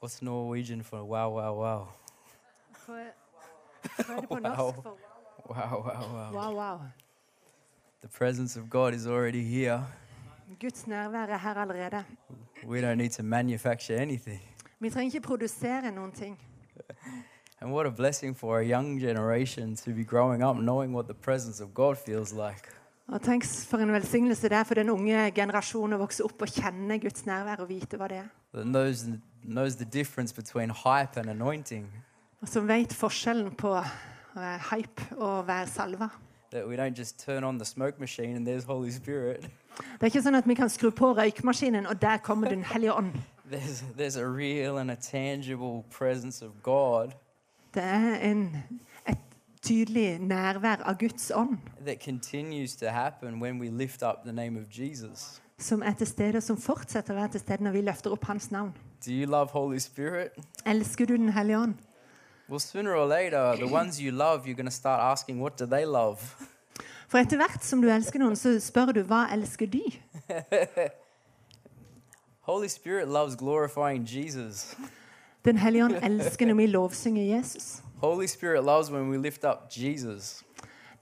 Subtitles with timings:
[0.00, 1.88] What's Norwegian for wow, wow, wow?
[2.86, 2.92] Hva
[3.96, 4.40] hva er det på Wow.
[4.42, 4.96] norsk for
[5.48, 6.32] Wow, wow, wow.
[6.32, 6.80] wow, wow?
[8.00, 9.80] The presence of God is already here.
[10.60, 12.04] Guds nærvær er her allerede.
[12.66, 14.40] We don't need to manufacture anything.
[14.80, 16.38] Vi trenger ikke produsere noen ting.
[17.60, 21.14] And what a blessing for a young generation to be growing up knowing what the
[21.14, 22.68] presence of God feels like.
[23.08, 26.52] Og tenk for en velsignelse det er for den unge generasjonen å vokse opp og
[26.52, 28.28] kjenne Guds nærvær og vite hva det er.
[28.52, 29.06] Knows,
[29.44, 31.88] knows the difference between hype and anointing.
[32.42, 33.84] Og som vet forskjellen på å
[34.34, 36.10] være hype og å være salva.
[36.50, 39.48] That we don't just turn on the smoke machine and there's Holy Spirit.
[39.78, 42.92] Det er ikke sånn at vi kan skru på røykmaskinen, og der kommer Den hellige
[42.92, 43.12] ånd.
[43.50, 47.14] There's, there's a real and a tangible presence of God
[47.74, 48.56] Det er en,
[49.68, 54.60] tydelig nærvær av Guds ånd that continues to happen when we lift up the name
[54.60, 55.40] of Jesus.
[55.58, 58.24] som er til stede, og som fortsetter å være til stede når vi løfter opp
[58.24, 58.72] Hans navn.
[59.06, 60.28] Do you love Holy Spirit?
[60.66, 61.74] Elsker du Den hellige ånd?
[62.48, 65.66] Well, sooner or later, the ones you love, you're going to start asking, what do
[65.66, 66.18] they love?
[67.08, 69.82] For etter hvert som du elsker noen, så spør du hva elsker de?
[72.48, 74.76] Holy Spirit loves glorifying Jesus.
[75.44, 77.82] Den hellige ånd elsker når vi lovsynger Jesus.
[78.00, 80.44] Holy Spirit loves when we lift up Jesus.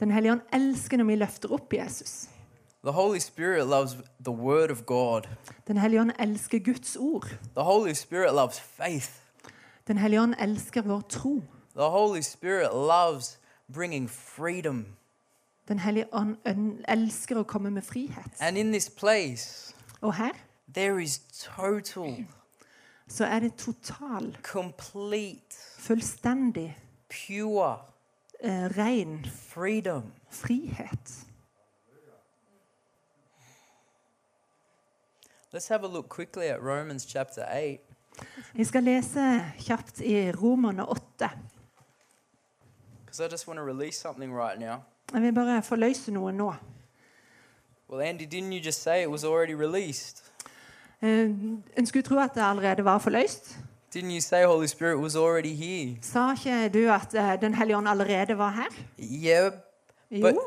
[0.01, 2.29] Den hellige ånd elsker når vi løfter opp Jesus.
[2.85, 5.23] The Holy Spirit loves the Word of God.
[5.67, 7.29] Den hellige ånd elsker Guds ord.
[7.55, 9.11] The Holy Spirit loves faith.
[9.89, 11.43] Den hellige ånd elsker vår tro.
[11.77, 13.39] The Holy Spirit loves
[13.75, 14.87] bringing freedom.
[15.69, 16.37] Den hellige ånd
[16.89, 18.41] elsker å komme med frihet.
[18.41, 20.33] And in this place, Og her
[20.75, 22.27] there is total,
[23.09, 26.77] så er det total, complete, fullstendig,
[27.27, 27.79] pure
[28.41, 30.13] eh, ren freedom.
[30.31, 31.27] frihet.
[35.53, 37.79] Let's have a look quickly at Romans chapter 8.
[38.55, 41.31] Vi skal lese kjapt i Romerne 8.
[43.05, 44.83] Because I just want to release something right now.
[45.13, 46.55] Jeg vil bare forløse noe nå.
[47.89, 50.25] Well, Andy, didn't you just say it was already released?
[51.03, 51.31] Eh,
[51.77, 53.59] En skulle tro at det allerede var forløst.
[53.97, 55.97] Didn't you say Holy Spirit was already here?
[56.03, 58.69] Sa ikke du at eh, Den hellige ånd allerede var her?
[58.99, 59.53] Yeah,
[60.11, 60.41] Jo.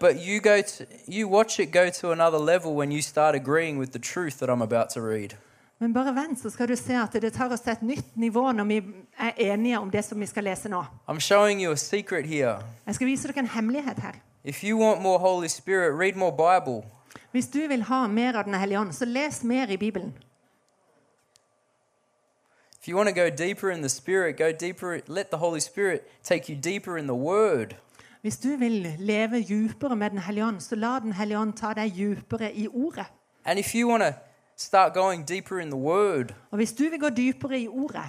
[0.00, 3.78] but you go to you watch it go to another level when you start agreeing
[3.78, 5.36] with the truth that I'm about to read.
[5.78, 8.52] Men bare vent, så skal du se at det tar oss til et nytt nivå
[8.52, 8.82] når vi
[9.18, 10.84] er enige om det som vi skal lese nå.
[11.08, 12.56] I'm showing you a secret here.
[12.86, 14.12] Jeg skal vise dere en hemmelighet her.
[14.44, 16.88] If you want more Holy Spirit, read more Bible.
[17.32, 20.14] Hvis du vil ha mer av Den hellige ånd, så les mer i Bibelen.
[22.82, 25.00] If you want to go deeper in the Spirit, go deeper.
[25.06, 27.76] Let the Holy Spirit take you deeper in the Word.
[28.22, 31.72] Hvis du vil leve djupere med Den hellige ånd, så la Den hellige ånd ta
[31.74, 33.06] deg djupere i ordet.
[33.44, 34.12] And if you want to
[34.56, 38.04] start going deeper in the Word, Og hvis du vil gå dypere i ordet,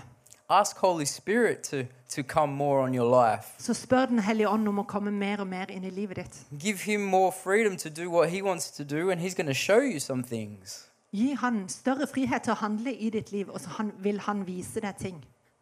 [0.50, 1.78] ask Holy Spirit to,
[2.16, 3.48] to come more on your life.
[3.58, 6.42] så spør Den hellige ånd om å komme mer og mer inn i livet ditt.
[6.60, 9.54] Give Him more freedom to do what He wants to do, and He's going to
[9.54, 10.90] show you some things.
[11.14, 14.48] Gi han større frihet til å handle i ditt liv, og så han, vil han
[14.48, 15.20] vise deg ting.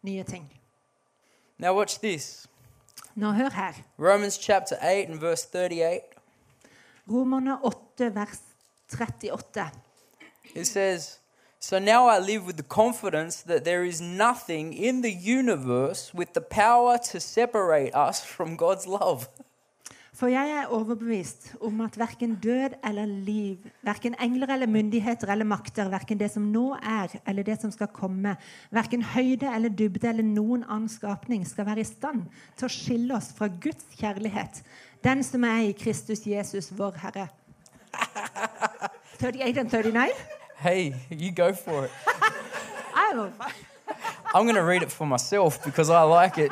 [0.08, 0.48] Nye ting.
[1.60, 2.48] Now, watch this
[3.16, 3.74] Nå hør her.
[4.00, 6.00] Romans chapter 8 and verse 38.
[7.08, 8.40] Romerne 8, vers
[8.88, 9.72] 38.
[10.56, 11.20] It says,
[11.60, 16.34] So now I live with the confidence that there is nothing in the universe with
[16.34, 19.28] the power to separate us from God's love.
[20.12, 25.48] For jeg er overbevist om at verken død eller liv, verken engler eller myndigheter eller
[25.48, 28.36] makter, verken det som nå er eller det som skal komme,
[28.76, 32.26] verken høyde eller dybde eller noen annen skapning skal være i stand
[32.60, 34.60] til å skille oss fra Guds kjærlighet,
[35.04, 37.30] den som er i Kristus Jesus, vår Herre.
[39.22, 40.12] 38 and 39?
[40.60, 41.92] Hey, you go for it.
[44.34, 46.52] I'm going to read it for myself because I like it.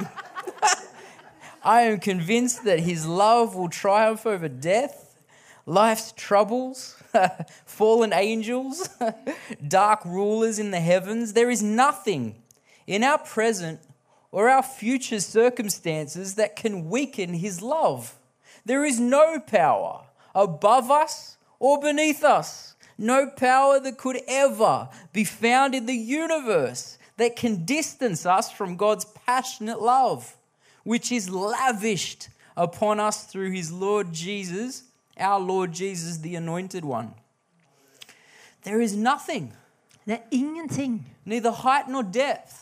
[1.63, 5.19] I am convinced that his love will triumph over death,
[5.65, 6.95] life's troubles,
[7.65, 8.89] fallen angels,
[9.67, 11.33] dark rulers in the heavens.
[11.33, 12.41] There is nothing
[12.87, 13.79] in our present
[14.31, 18.15] or our future circumstances that can weaken his love.
[18.65, 20.05] There is no power
[20.35, 26.97] above us or beneath us, no power that could ever be found in the universe
[27.17, 30.37] that can distance us from God's passionate love,
[30.89, 34.83] which is lavished upon us through his Lord Jesus,
[35.19, 37.07] our Lord Jesus, the Anointed One.
[38.63, 39.53] There is nothing,
[40.05, 41.05] Det er ingenting.
[41.25, 42.55] neither height nor depth,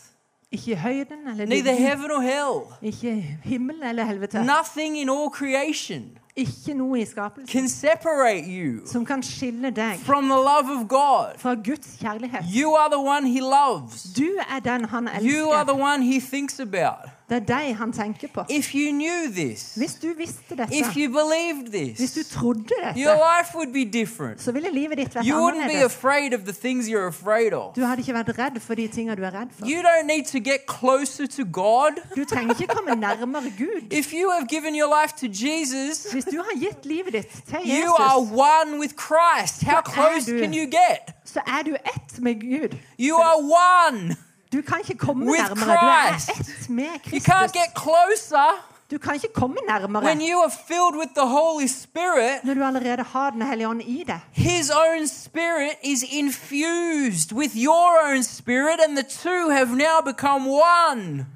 [0.52, 1.86] Ikke høyden eller neither dybden.
[1.86, 4.44] heaven or hell, Ikke himmel eller helvete.
[4.44, 9.98] nothing in all creation ikke noe i skapelsen can separate you som kan skille deg
[9.98, 11.38] from the love of God.
[11.38, 12.44] fra Guds kjærlighet.
[12.56, 14.02] You are the one He loves.
[14.16, 17.10] Du er den han You are the one He thinks about.
[17.28, 18.44] Det er deg han tenker på.
[18.50, 23.16] If you knew this, Hvis du visste if you believed hvis du this, dette, your
[23.16, 24.40] life would be different.
[24.42, 25.84] så ville livet ditt vært You wouldn't be annerledes.
[25.96, 27.74] afraid of the things you're afraid of.
[27.76, 29.66] Du hadde ikke vært redd for de tingene du er redd for.
[29.66, 31.92] You don't need to get closer to God.
[32.16, 33.92] Du trenger ikke komme nærmere Gud.
[34.00, 37.58] If you have given your life to Jesus, Hvis du har gitt livet ditt til
[37.64, 39.62] you are Jesus, one with Christ.
[39.64, 41.14] How Så er close du- can you get?
[41.24, 42.78] så er du ett med Gud.
[42.98, 44.16] You are one.
[44.52, 45.76] Du kan ikke komme With nærmere.
[45.80, 47.52] Du er ett med You Kristus.
[47.52, 52.44] get closer Du kan ikke komme nærmere when you are filled with the Holy Spirit.
[52.44, 54.20] når du allerede har Den hellige ånd i deg.
[54.32, 60.48] His own spirit is infused with your own spirit, and the two have now become
[60.48, 61.26] one.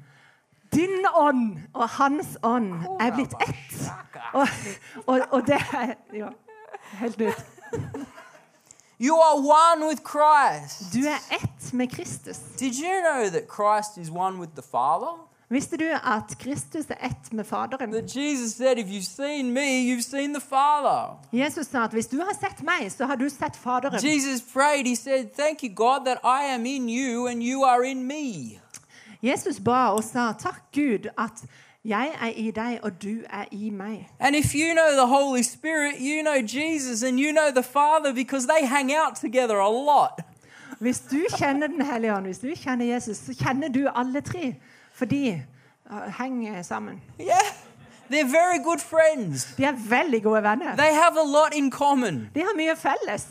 [0.73, 3.91] Din ånd og hans ånd er blitt ett.
[4.33, 4.47] Og,
[5.05, 6.27] og, og det er ja,
[6.99, 7.45] helt nytt.
[8.99, 10.93] You are one with Christ.
[10.93, 12.39] Du er ett med Kristus.
[12.59, 15.17] Did you know that Christ is one with the Father?
[15.49, 17.91] Visste du at Kristus er ett med Faderen?
[17.91, 21.17] That Jesus said, If you've seen me, you've seen the Father.
[21.31, 23.99] Jesus sa at hvis du har sett meg, så har du sett Faderen.
[24.03, 27.85] Jesus prayed, He said, Thank you, God, that I am in you and you are
[27.85, 28.59] in me.
[29.23, 31.45] Jesus ba og sa takk Gud at
[31.85, 34.09] jeg er i deg og du er i meg.
[34.19, 38.13] And if you know the Holy Spirit, you know Jesus and you know the Father
[38.13, 40.23] because they hang out together a lot.
[40.79, 44.55] Hvis du kjenner Den hellige ånd, hvis du kjenner Jesus, så kjenner du alle tre.
[44.93, 45.43] For de
[45.91, 47.01] uh, henger sammen.
[47.19, 47.53] Yeah.
[48.09, 49.47] They're very good friends.
[49.57, 50.75] De er veldig gode venner.
[50.75, 52.29] They have a lot in common.
[52.35, 53.27] De har mye felles.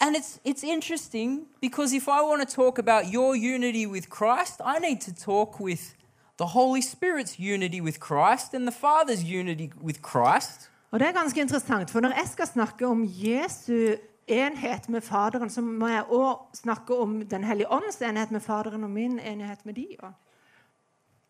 [0.00, 4.60] And it's it's interesting because if I want to talk about your unity with Christ,
[4.64, 5.97] I need to talk with
[6.38, 10.70] the Holy Spirit's unity with Christ and the Father's unity with Christ.
[10.90, 13.94] Og det er ganske interessant, for når jeg skal snakke om Jesu
[14.26, 18.84] enhet med Faderen, så må jeg òg snakke om Den hellige ånds enhet med Faderen
[18.84, 19.86] og min enhet med de.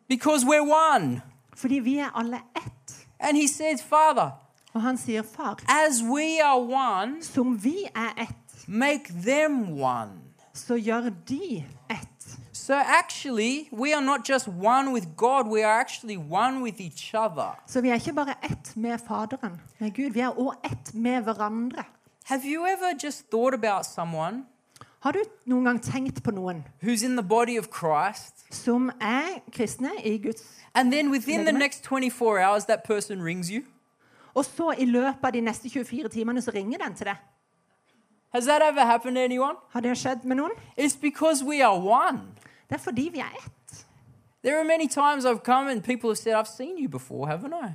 [0.09, 1.21] Because we're one.
[1.57, 3.07] Fordi vi er alle ett.
[3.21, 4.31] And he says, Father,
[4.75, 10.11] Og han sier, far, as we are one, som vi er ett, make them one.
[10.55, 12.18] så gjør de ett.
[12.69, 17.15] So actually, we are not just one with God, we are actually one with each
[17.15, 17.57] other.
[17.67, 20.11] Så vi er ikke bare ett med Faderen, med Gud.
[20.11, 21.85] Vi er også ett med hverandre.
[22.25, 24.45] Have you ever just thought about someone
[25.01, 29.41] Har du noen gang tenkt på noen who's in the body of Christ, som er
[29.53, 30.43] kristne i Guds
[30.75, 33.63] and then within the next 24 hours, that person rings you?
[34.35, 37.17] Og så i løpet av de neste 24 timene så ringer den til deg.
[38.35, 39.57] Has that ever happened to anyone?
[39.71, 40.51] Har det skjedd med noen?
[40.77, 42.21] It's because we are one.
[42.69, 43.85] Det er fordi vi er ett.
[44.45, 47.55] There are many times I've come and people have said, I've seen you before, haven't
[47.55, 47.73] I?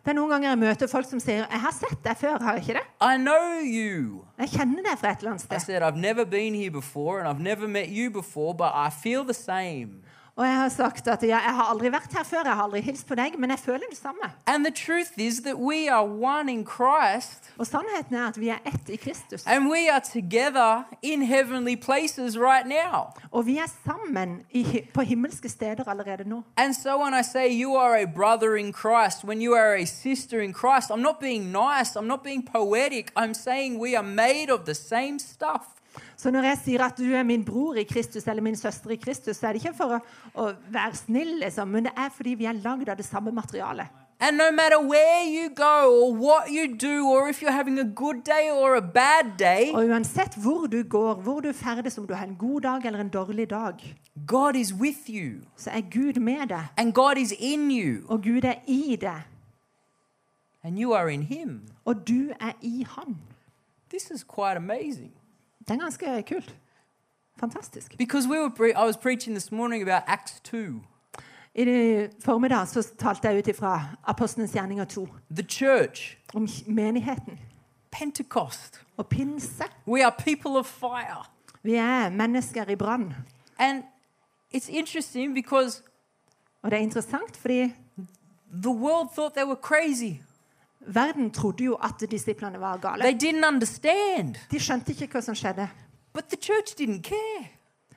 [0.00, 2.54] Det er noen ganger jeg møter folk som sier 'Jeg har sett deg før, har
[2.56, 4.24] jeg ikke det?' I know you.
[4.38, 5.56] 'Jeg kjenner deg fra et eller annet sted.
[5.56, 8.88] I said, I've never been here before and I've never met you before, but I
[8.90, 10.00] feel the same.
[10.40, 12.80] Og jeg har sagt at ja, 'Jeg har aldri vært her før, jeg har aldri
[12.80, 14.30] hilst på deg, men jeg føler det samme'.
[14.46, 18.48] And the truth is that we are one in Christ Og sannheten er at vi
[18.48, 19.42] er ett i Kristus.
[19.46, 23.12] and we are together in heavenly places right now.
[23.30, 26.42] Og vi er sammen i, på himmelske steder allerede nå.
[26.56, 29.84] And so when I say you are a brother in Christ, when you are a
[29.84, 34.06] sister in Christ, I'm not being nice, I'm not being poetic, I'm saying we are
[34.08, 35.62] made of the same stuff.
[36.20, 38.98] Så når jeg sier at du er min bror i Kristus eller min søster i
[39.00, 40.00] Kristus, så er det ikke for å,
[40.36, 43.88] å være snill, liksom, men det er fordi vi er lagd av det samme materialet.
[44.22, 47.84] And no matter where you go or what you do, or if you're having a
[47.84, 52.06] good day or a bad day, Og uansett hvor du går, hvor du ferdes, om
[52.06, 53.80] du har en god dag eller en dårlig dag,
[54.26, 58.20] God is with you så er Gud med deg, and God is in you og
[58.22, 59.22] Gud er i deg,
[60.62, 61.62] and you are in Him.
[61.84, 63.16] og du er i Han.
[63.88, 65.12] This is quite amazing.
[65.70, 66.54] Det er ganske kult.
[67.40, 67.96] Fantastisk.
[67.98, 70.56] Because we were pre- I was preaching this morning about Acts 2,
[71.54, 77.38] I formiddag så talte jeg ut ifra Apostlenes gjerninger 2 the church, om menigheten
[77.90, 78.82] Pentecost.
[78.96, 79.64] og pinse.
[79.86, 81.24] We are people of fire.
[81.62, 83.14] Vi er mennesker i brann.
[83.58, 83.82] And
[84.54, 85.82] it's interesting because
[86.62, 87.74] Og det er interessant, fordi
[88.62, 90.20] the world thought they were crazy.
[90.86, 93.02] Verden trodde jo at disiplene var gale.
[93.02, 94.34] They didn't understand.
[94.50, 95.68] De skjønte ikke hva som skjedde.
[96.12, 97.48] But the church didn't care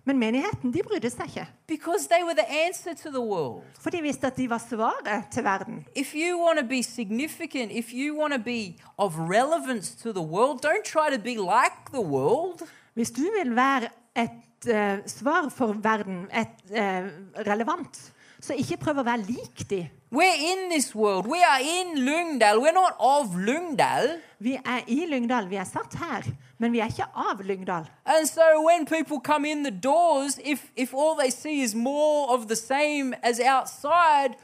[0.06, 1.48] Men menigheten de brydde seg ikke.
[1.68, 3.64] because they were the answer to the world.
[3.80, 5.86] For de visste at de var svaret til verden.
[5.96, 10.22] If you want to be significant, if you want to be of relevance to the
[10.22, 12.68] world, don't try to be like the world.
[12.94, 17.08] Hvis du vil være et uh, svar for verden, et uh,
[17.48, 19.90] relevant, så ikke prøv å være lik de.
[20.14, 21.26] We're in this world.
[21.26, 22.62] We are in Lyngdal.
[22.62, 24.20] We're not of Lyngdal.
[24.40, 25.48] Vi er i Lyngdal.
[25.50, 26.22] Vi er satt her,
[26.60, 27.88] men vi er ikke av Lyngdal.
[28.06, 32.30] And so when people come in the doors, if, if all they see is more
[32.30, 34.38] of the same as outside,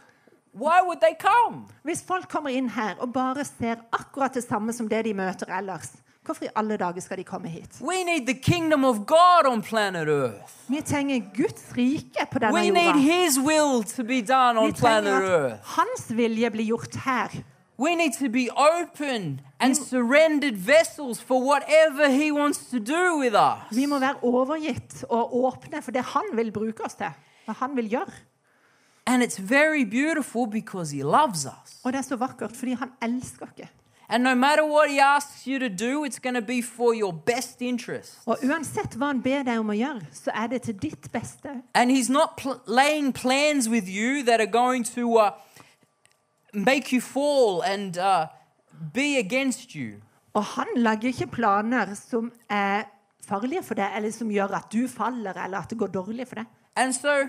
[0.53, 1.67] why would they come?
[1.83, 5.53] Hvis folk kommer inn her og bare ser akkurat det samme som det de møter
[5.53, 5.91] ellers,
[6.29, 7.81] hvorfor i alle dager skal de komme hit?
[7.81, 10.53] We need the kingdom of God on planet Earth.
[10.67, 12.99] Vi trenger Guds rike på denne We need jorda.
[12.99, 15.79] His will to be done on Vi planet trenger at Earth.
[15.79, 17.27] Hans vilje blir gjort her.
[17.79, 23.35] We need to be open and surrendered vessels for whatever He wants to do with
[23.35, 23.77] us.
[23.77, 27.15] Vi må være overgitt og åpne for det han vil bruke oss til.
[27.45, 28.11] Hva han vil gjøre.
[29.07, 31.79] And it's very beautiful because He loves us.
[31.83, 33.78] Og det er så vakkert fordi han elsker oss.
[34.11, 37.13] And no matter what He asks you to do, it's going to be for your
[37.13, 38.17] best interest.
[38.25, 41.61] Og uansett hva han ber deg om å gjøre, så er det til ditt beste.
[41.75, 45.31] And He's not pl- laying plans with you that are going to uh,
[46.53, 48.25] make you fall and uh,
[48.93, 50.01] be against you.
[50.33, 52.87] Og han lager ikke planer som er
[53.27, 56.41] farlige for deg, eller som gjør at du faller, eller at det går dårlig for
[56.41, 56.49] deg.
[56.75, 57.27] And so,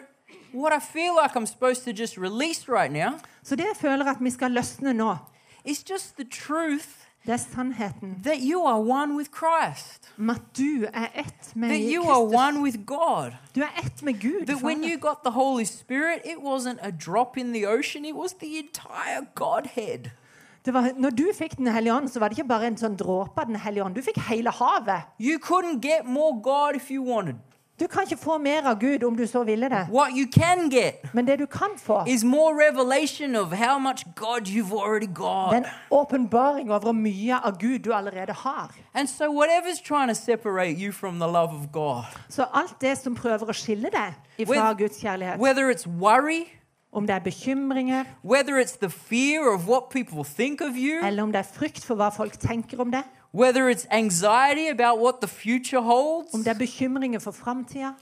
[0.52, 4.06] what I feel like I'm supposed to just release right now Så det jeg føler
[4.06, 5.16] at vi skal løsne nå,
[5.64, 6.88] is just the truth
[7.26, 11.80] det er sannheten that you are one with Christ, at du er ett med that
[11.94, 12.40] you are Kristus.
[12.40, 13.32] one with God.
[13.54, 14.46] Du er ett med Gud.
[14.46, 18.14] That when you got the Holy Spirit, it wasn't a drop in the ocean, it
[18.14, 20.10] was the entire Godhead.
[20.64, 22.96] Det var, når du fikk Den hellige ånd, så var det ikke bare en sånn
[22.96, 23.94] dråpe av Den hellige ånd.
[23.94, 25.08] Du fikk hele havet.
[25.20, 27.36] You couldn't get more God if you wanted.
[27.80, 29.86] Du kan ikke få mer av Gud om du så ville det.
[29.90, 34.04] What you can get Men det du kan få, is more revelation of how much
[34.14, 35.54] God you've already er got.
[35.56, 38.74] en åpenbaring over hvor mye av Gud du allerede har.
[38.94, 42.98] And so, whatever's trying to separate you from the love of God, Så alt det
[42.98, 46.44] som prøver å skille deg ifra Guds kjærlighet, whether it's worry,
[46.92, 51.22] om det er bekymringer, whether it's the fear of what people think of you, eller
[51.22, 55.20] om det er frykt for hva folk tenker om det, whether it's anxiety about what
[55.20, 57.92] the future holds, om det er bekymringer for framtida,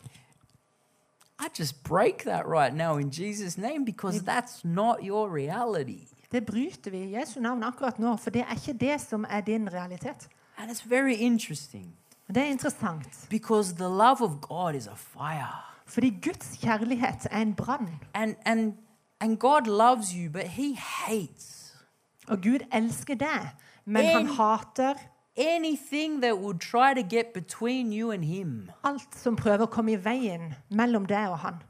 [1.40, 6.06] I just break that right now in Jesus' name because that's not your reality.
[6.32, 9.40] det bryter vi i Jesu navn akkurat nå, for det er ikke det som er
[9.40, 10.28] din realitet.
[10.58, 11.94] And it's very interesting
[12.28, 15.62] Det er interessant, because the love of God is a fire.
[15.86, 17.88] fordi Guds kjærlighet er en brann.
[18.14, 18.72] And, and,
[19.20, 21.74] and God loves you, but He hates
[22.28, 23.48] Og Gud elsker deg,
[23.84, 24.94] men han hater hater
[25.38, 28.70] anything that would try to get between you and Him.
[28.84, 31.62] alt som prøver å komme i veien mellom deg og han.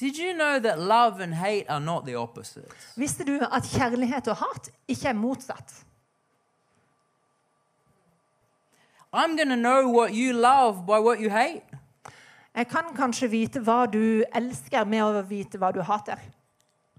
[0.00, 2.92] Did you know that love and hate are not the opposites?
[2.96, 5.82] Visste du at kjærlighet og hat ikke er motsatt?
[9.12, 11.64] I'm going to know what you love by what you hate.
[12.54, 16.20] Jeg kan kanskje vite hva du elsker, med å vite hva du hater.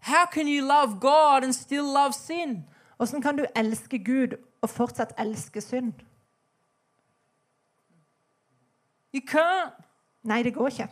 [0.01, 2.65] How can you love God and still love sin?
[2.97, 4.37] Hvordan kan du elske Gud
[4.67, 5.93] og fortsatt elske synd?
[9.15, 9.73] You can't.
[10.23, 10.89] Nei, det går ikke.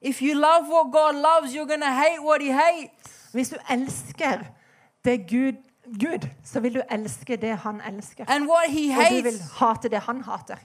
[0.00, 3.30] If you love what God loves, you're going to hate what He hates.
[3.32, 4.38] Hvis du elsker
[5.04, 8.24] det Gud, Gud, så vil du elske det han elsker.
[8.28, 10.56] And what He Og du vil hate det han hater.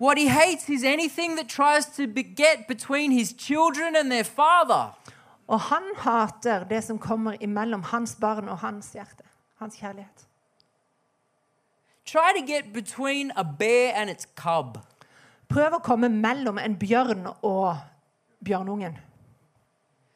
[0.00, 4.98] what He hates is anything that tries to get between His children and their Father.
[5.46, 9.24] Og han hater det som kommer imellom hans barn og hans hjerte.
[9.58, 10.28] Hans kjærlighet.
[12.04, 14.78] Try to get between a bear and its cub.
[15.48, 17.76] Prøv å komme mellom en bjørn og
[18.44, 18.98] bjørnungen.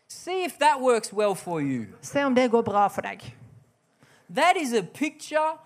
[0.08, 1.86] See if that works well for you.
[2.00, 3.34] Se om det går bra for deg.
[4.28, 5.56] That is a picture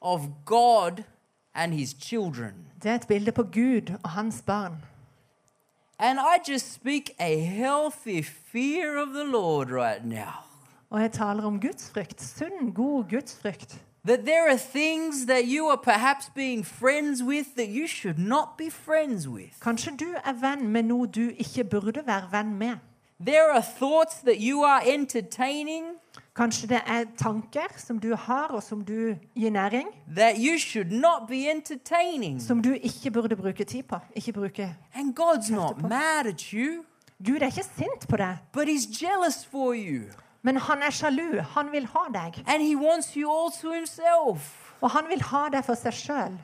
[0.00, 1.04] of God
[1.54, 2.66] and His children.
[2.82, 4.84] Det er et bilde på Gud og hans barn.
[5.98, 10.44] And I just speak a healthy fear of the Lord right now.
[10.90, 12.22] Og jeg taler om gudsfrykt.
[12.22, 13.80] Sunn, god gudsfrykt.
[14.06, 18.56] That there are things that you are perhaps being friends with that you should not
[18.58, 19.60] be friends with.
[19.60, 22.76] Kanskje du er venn med noe du ikke burde være venn med.
[23.20, 25.84] There are thoughts that you are entertaining
[26.36, 30.92] Kanskje det er tanker som du har, og som du gir næring, that you should
[30.92, 32.42] not be entertaining.
[32.42, 33.96] som du ikke burde bruke tid på.
[34.14, 34.76] Ikke bruke.
[34.94, 36.84] And God's not mad at you,
[37.26, 40.02] Gud er ikke sint på deg, but He's jealous for you.
[40.46, 41.40] Men han er sjalu.
[41.56, 42.38] Han vil ha deg.
[42.46, 44.66] And He wants you all to Himself.
[44.80, 46.38] Og han vil ha deg for seg sjøl.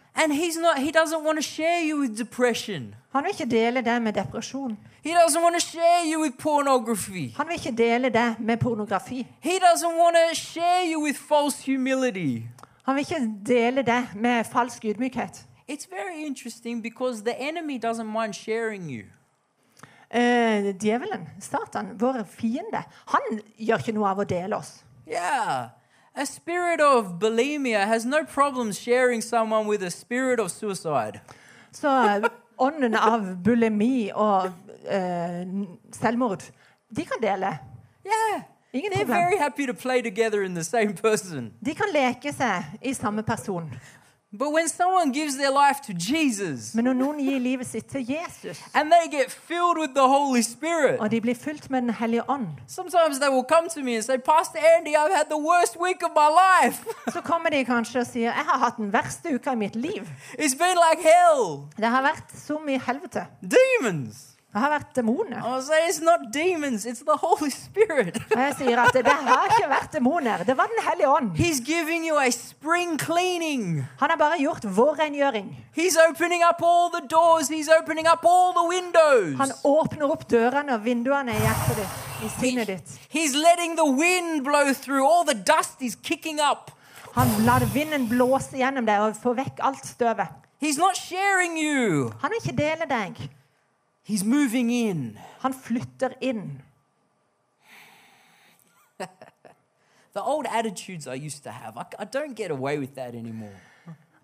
[3.12, 4.78] Han vil ikke dele det med depresjon.
[5.04, 5.14] Han
[7.48, 9.26] vil ikke dele det med pornografi.
[12.84, 15.46] Han vil ikke dele det med falsk ydmykhet.
[15.68, 19.04] It's very interesting because the enemy doesn't mind sharing you.
[20.12, 24.82] Eh, djevelen, Satan, vår fiende, han gjør ikke noe av å dele oss.
[25.08, 25.70] Yeah.
[26.14, 31.20] A spirit of bulimia has no problem sharing someone with a spirit of suicide.
[31.72, 31.88] Så
[32.60, 34.52] ånden av bulimi og
[34.84, 35.48] eh,
[35.96, 36.44] selvmord,
[36.92, 37.56] de kan dele.
[38.04, 38.44] Yeah.
[38.74, 39.30] Ingen They're problem.
[39.30, 41.52] very happy to play together in the same person.
[41.60, 43.72] De kan leke seg i samme person.
[44.38, 48.06] But when someone gives their life to Jesus Men når noen gir livet sitt til
[48.08, 51.90] Jesus, and they get filled with the Holy Spirit, og de blir fylt med Den
[51.90, 55.42] hellige ånd, sometimes they will come to me and say, Pastor Andy, I've had the
[55.50, 56.84] worst week of my life.
[57.12, 60.08] så kommer de kanskje og sier 'Jeg har hatt den verste uka i mitt liv'.
[60.38, 61.68] it's been like hell.
[61.76, 63.26] Det har vært som i helvete.
[63.42, 64.31] Demons.
[64.52, 65.38] Det har vært demoner.
[65.40, 68.18] I will say, it's not demons, it's the Holy Spirit.
[68.34, 70.44] Og jeg sier at det har ikke vært demoner.
[70.44, 71.30] Det var Den hellige ånd.
[71.38, 73.86] He's giving you a spring cleaning.
[74.00, 75.48] Han har bare gjort vår rengjøring.
[75.72, 77.48] He's opening up all the doors.
[77.48, 79.38] He's opening up all the windows.
[79.40, 82.96] Han åpner opp dørene og vinduene i hjertet ditt, i sinnet ditt.
[83.08, 85.08] He's letting the wind blow through.
[85.08, 86.70] All the dust is kicking up.
[87.14, 90.28] Han lar vinden blåse gjennom deg og få vekk alt støvet.
[90.60, 92.12] He's not sharing you.
[92.20, 93.30] Han vil ikke dele deg.
[94.08, 95.18] He's moving in.
[95.40, 96.62] Han flytter inn.
[100.14, 103.56] The old attitudes I used to have, I, I don't get away with that anymore.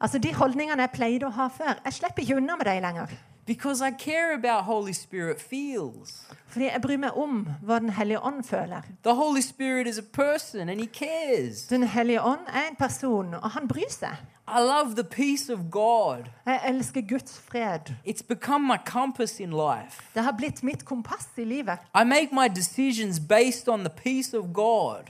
[0.00, 3.14] Altså De holdningene jeg pleide å ha før, jeg slipper ikke unna med dem lenger.
[3.48, 6.28] Because I care about Holy Spirit feels.
[6.46, 8.84] Fordi jeg bryr meg om hva Den hellige ånd føler.
[9.02, 11.66] The Holy Spirit is a person and he cares.
[11.66, 14.20] Den hellige ånd er en person, og han bryr seg.
[14.50, 16.24] I love the peace of God.
[16.46, 17.80] Jeg elsker Guds fred.
[18.06, 20.02] It's become my compass in life.
[20.14, 21.78] Det har blitt mitt kompass i livet.
[21.94, 25.02] I make my decisions based on the peace of God.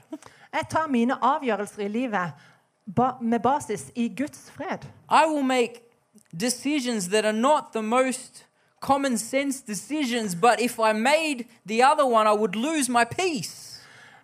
[0.53, 2.33] Jeg tar mine avgjørelser i livet
[2.97, 4.79] ba med basis i Guds fred.
[5.11, 5.81] I will make
[6.41, 8.47] decisions that are not the most
[8.81, 13.68] common sense decisions, but if I made the other one, I would lose my peace.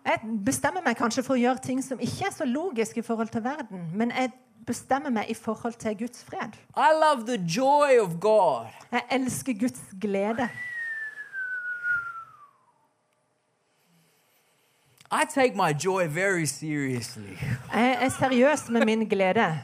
[0.04, 3.30] Jeg bestemmer meg kanskje for å gjøre ting som ikke er så logisk i forhold
[3.32, 4.32] til verden, men jeg
[4.66, 6.56] bestemmer meg i forhold til Guds fred.
[8.92, 10.48] Jeg elsker Guds glede.
[15.10, 17.38] I take my joy very seriously.
[17.74, 19.60] Jeg er seriøs med min glede.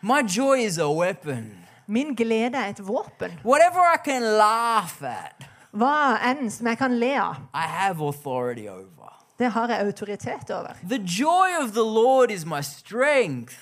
[0.00, 1.58] My joy is a weapon.
[1.86, 3.30] Min glede er et våpen.
[3.44, 8.68] Whatever I can laugh at, Hva enn som jeg kan le av, I have authority
[8.68, 9.21] over.
[9.42, 10.72] Det har jeg autoritet over.
[10.88, 13.54] The joy of the Lord is my strength.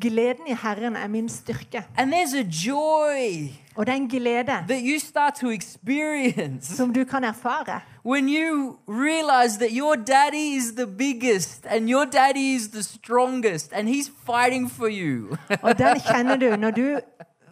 [0.00, 1.84] Gleden i Herren er min styrke.
[1.96, 6.94] And there's a joy Og det er en glede that you start to experience som
[6.94, 7.80] du kan erfare.
[8.06, 13.72] when you realize that your daddy is the biggest and your daddy is the strongest
[13.72, 15.36] and he's fighting for you.
[15.62, 16.98] Og den kjenner du når du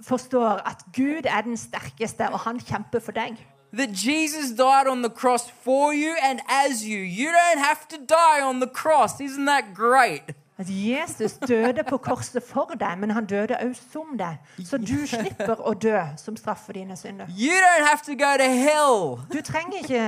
[0.03, 3.47] forstår at Gud er den sterkeste, og han kjemper for deg.
[3.73, 6.99] That Jesus died on the cross for you and as you.
[6.99, 9.21] You don't have to die on the cross.
[9.21, 10.23] Isn't that great?
[10.59, 14.37] At Jesus døde på korset for deg, men han døde også som deg.
[14.65, 17.27] Så du slipper å dø som straff for dine synder.
[17.39, 20.05] You don't have to go to hell Du trenger ikke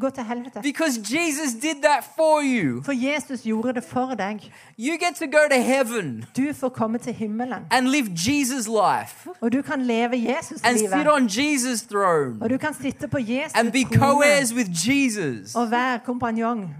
[0.00, 0.60] gå til helvete.
[0.62, 2.82] because Jesus did that for you.
[2.82, 4.52] For Jesus gjorde det for deg.
[4.78, 7.62] You get to go to heaven Du får komme til himmelen.
[7.70, 11.12] and live Jesus' life Og du kan leve and sit Jesus-livet.
[11.12, 15.54] on Jesus' throne Og du kan sitte på Jesus and be co-heirs with Jesus.
[15.54, 16.76] og være kompanjong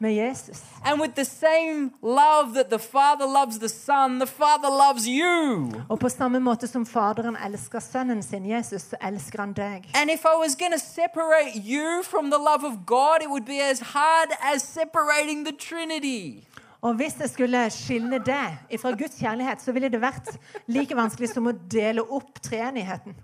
[0.00, 0.62] med Jesus.
[0.84, 5.72] And with the same love that the Father loves the Son, the Father loves you.
[5.88, 9.90] Og på samme måte som Faderen elsker sønnen sin, Jesus, så elsker han deg.
[9.94, 13.46] And if I was going to separate you from the love of God, it would
[13.46, 16.44] be as hard as separating the Trinity.
[16.80, 20.32] Og hvis jeg skulle skille det fra Guds kjærlighet, så ville det vært
[20.66, 23.14] like vanskelig som å dele opp treenigheten.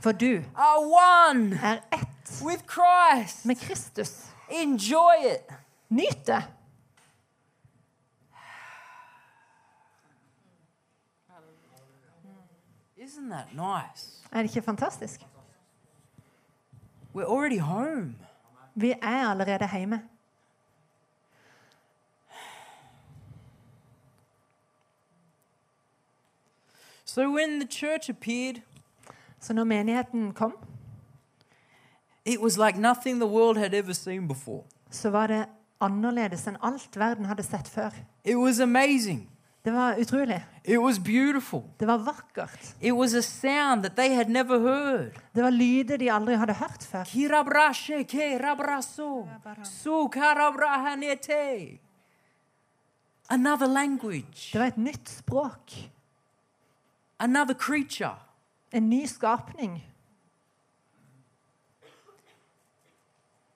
[0.00, 2.06] For du er ett
[3.44, 4.29] med Kristus.
[4.50, 5.54] Enjoy it.
[5.88, 6.44] Nyt det.
[12.96, 14.22] Isn't that nice?
[14.32, 15.20] Er det ikke fantastisk?
[17.14, 18.14] We're already home.
[18.74, 20.02] Vi er allerede hjemme.
[27.04, 28.62] So when the church appeared,
[29.40, 30.56] Så når menigheten kom,
[32.24, 34.62] it was like nothing the world had ever seen before.
[34.90, 35.46] så var det
[35.80, 37.90] annerledes enn alt verden hadde sett før.
[38.24, 39.30] It was amazing.
[39.64, 40.46] Det var utrolig.
[40.64, 41.62] It was beautiful.
[41.80, 42.74] Det var vakkert.
[42.80, 45.12] It was a sound that they had never heard.
[45.34, 47.04] Det var lyder de aldri hadde hørt før.
[47.04, 49.28] Kirabrashe kerabraso.
[49.64, 51.78] Su karabrahanete.
[53.28, 54.50] Another language.
[54.52, 55.90] Det var et nytt språk.
[57.18, 58.16] Another creature.
[58.72, 59.84] En ny skapning.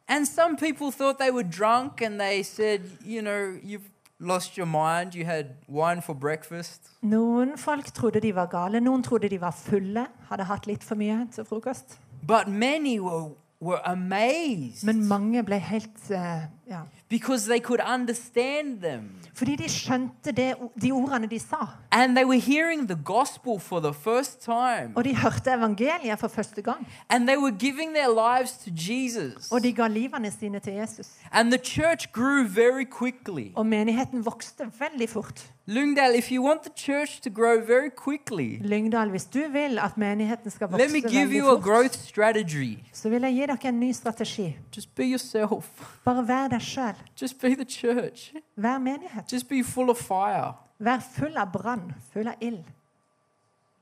[0.07, 3.89] And some people thought they were drunk and they said, you know, you've
[4.21, 5.15] lost your mind.
[5.15, 6.91] You had wine for breakfast.
[7.03, 10.95] Noen folk trodde de var gale, noen trodde de var fulle, hadde hatt litt for
[11.01, 11.99] mye til frokost.
[12.23, 16.85] But many were, were amazed Men mange ble helt uh, ja.
[17.15, 19.03] Because they could understand them.
[19.35, 21.67] Fordi de skjønte det, de ordene de sa.
[21.91, 24.93] And they were hearing the gospel for the first time.
[24.95, 26.87] Og de hørte evangeliet for første gang.
[27.11, 29.53] And they were giving their lives to Jesus.
[29.53, 31.09] Og de ga livene sine til Jesus.
[31.33, 33.53] And the church grew very quickly.
[33.55, 35.54] Og menigheten vokste veldig fort.
[35.67, 39.97] Lyngdal, if you want the church to grow very quickly, Lyngdal, hvis du vil at
[39.97, 42.79] menigheten skal let me vokse give veldig fort, a growth strategy.
[42.93, 44.57] så vil jeg gi dere en ny strategi.
[44.77, 45.65] Just be yourself.
[46.05, 46.95] Bare vær deg sjøl.
[47.23, 48.35] Just be the church.
[48.57, 49.33] Vær menighet.
[49.33, 50.53] Just be full of fire.
[50.79, 52.65] Vær full av brann, full av ild.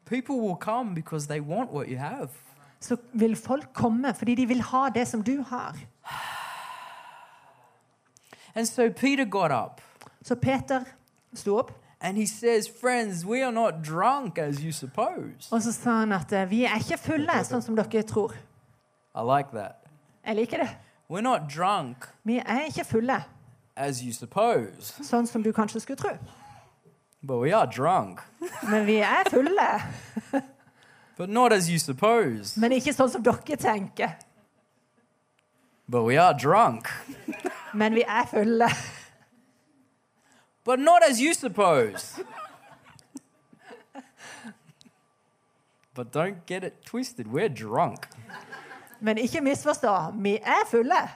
[0.07, 2.29] People will come because they want what you have.
[2.81, 5.77] Så vil folk komme fordi de vil ha det som du har.
[8.55, 9.81] And so Peter got up
[10.23, 10.85] Så Peter
[11.35, 15.49] sto opp, and he says, Friends, we are not drunk as you suppose.
[15.53, 18.33] og så sa han at eh, vi er ikke fulle, sånn som dere tror.
[19.15, 19.77] I like that.
[20.27, 20.69] Jeg liker det.
[21.11, 23.25] We're not drunk Vi er ikke fulle,
[23.77, 26.11] as you suppose, sånn som du kanskje skulle tro.
[27.23, 28.21] but we are drunk.
[28.71, 29.83] Men vi er fulle.
[31.17, 34.11] But not as you suppose, Men ikke sånn som dere tenker.
[35.89, 36.89] but we are drunk.
[37.75, 38.69] Men vi er fulle.
[40.65, 42.21] But not as you suppose.
[45.95, 47.27] but don't get it twisted.
[47.27, 48.09] We're drunk.
[49.01, 50.13] Men ikke misforstå.
[50.19, 51.09] Vi er fulle.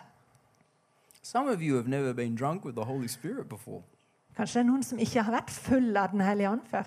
[1.22, 3.82] Some of you have never been drunk with the Holy Spirit before.
[4.36, 6.82] Kanskje det er noen som ikke har vært full av Den hellige ånd før.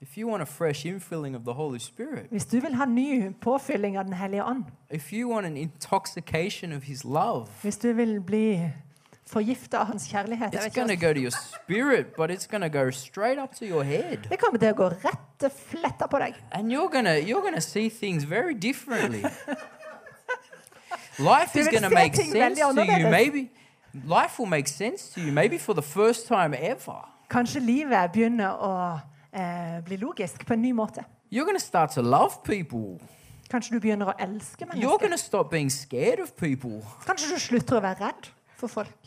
[0.00, 3.32] If you want a fresh infilling of the Holy Spirit, Hvis du vil ha ny
[3.40, 7.92] påfylling av Den hellige ånd, if you want an intoxication of His love, hvis du
[7.92, 8.70] vil bli
[9.30, 13.38] forgifta av Hans kjærlighet it's ikke, go to your spirit, but it's going go straight
[13.38, 14.26] up to your head.
[14.30, 16.34] Det kommer til å gå rett fletta på deg.
[16.52, 19.24] And you're going you're going see things very differently.
[21.18, 23.10] Life is se make sense to you.
[23.10, 23.50] Maybe
[24.04, 27.08] life will make sense to you, maybe for the first time ever.
[27.30, 28.74] Kanskje livet begynner å
[29.32, 31.04] eh, bli logisk på en ny måte.
[31.30, 32.98] You're gonna start to love people.
[33.50, 35.26] Kanskje du begynner å elske You're gonna mennesker.
[35.26, 36.82] stop being scared of people.
[37.06, 38.99] Kanskje du slutter å være redd for folk.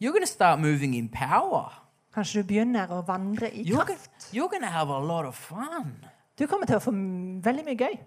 [0.00, 1.70] You're going to start moving in power.
[2.14, 4.30] Kanskje du begynner å vandre i You're, kraft.
[4.32, 5.92] you're going to have a lot of fun.
[6.38, 7.98] Du kommer til å få m- veldig mye gøy.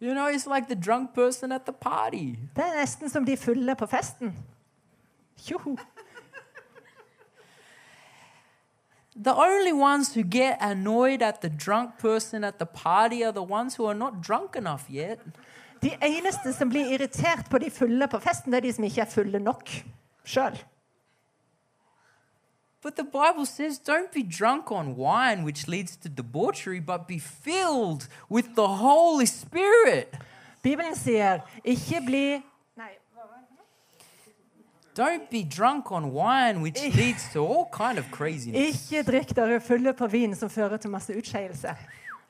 [0.00, 2.36] You know, it's like the drunk person at the party.
[2.56, 4.34] Det er nesten som de fulle på festen.
[5.40, 5.76] Tjoho.
[9.16, 13.42] The only ones who get annoyed at the drunk person at the party are the
[13.42, 15.18] ones who are not drunk enough yet.
[15.82, 19.00] De eneste som blir irritert på de fulle på festen, det er de som ikke
[19.02, 19.68] er fulle nok
[20.24, 20.56] sjøl.
[22.82, 27.18] But the Bible says, don't be drunk on wine, which leads to debauchery, but be
[27.18, 30.14] filled with the Holy Spirit.
[30.62, 32.42] Bibelen sier ikke bli
[34.96, 38.90] Don't be drunk on wine, which leads to all kind of craziness.
[38.90, 41.74] ikke drikk dere fulle på vin som fører til masse utskeielse,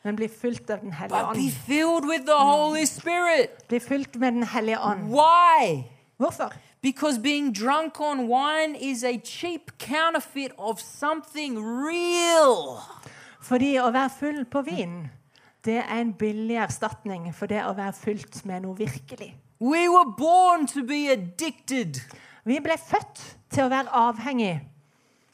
[0.04, 1.52] men bli fylt av Den hellige But be ånd.
[1.66, 3.50] filled with the Holy Spirit.
[3.68, 5.08] Bli fylt med Den hellige ånd.
[5.08, 5.84] Why?
[6.18, 6.52] Hvorfor?
[6.82, 12.80] Because being drunk on wine is a cheap counterfeit of something real.
[13.40, 15.10] Fordi å være full på vin,
[15.64, 19.34] det er en billig erstatning for det å være fylt med noe virkelig.
[19.60, 22.00] We were born to be addicted.
[22.48, 23.20] Vi ble født
[23.52, 24.60] til å være avhengig.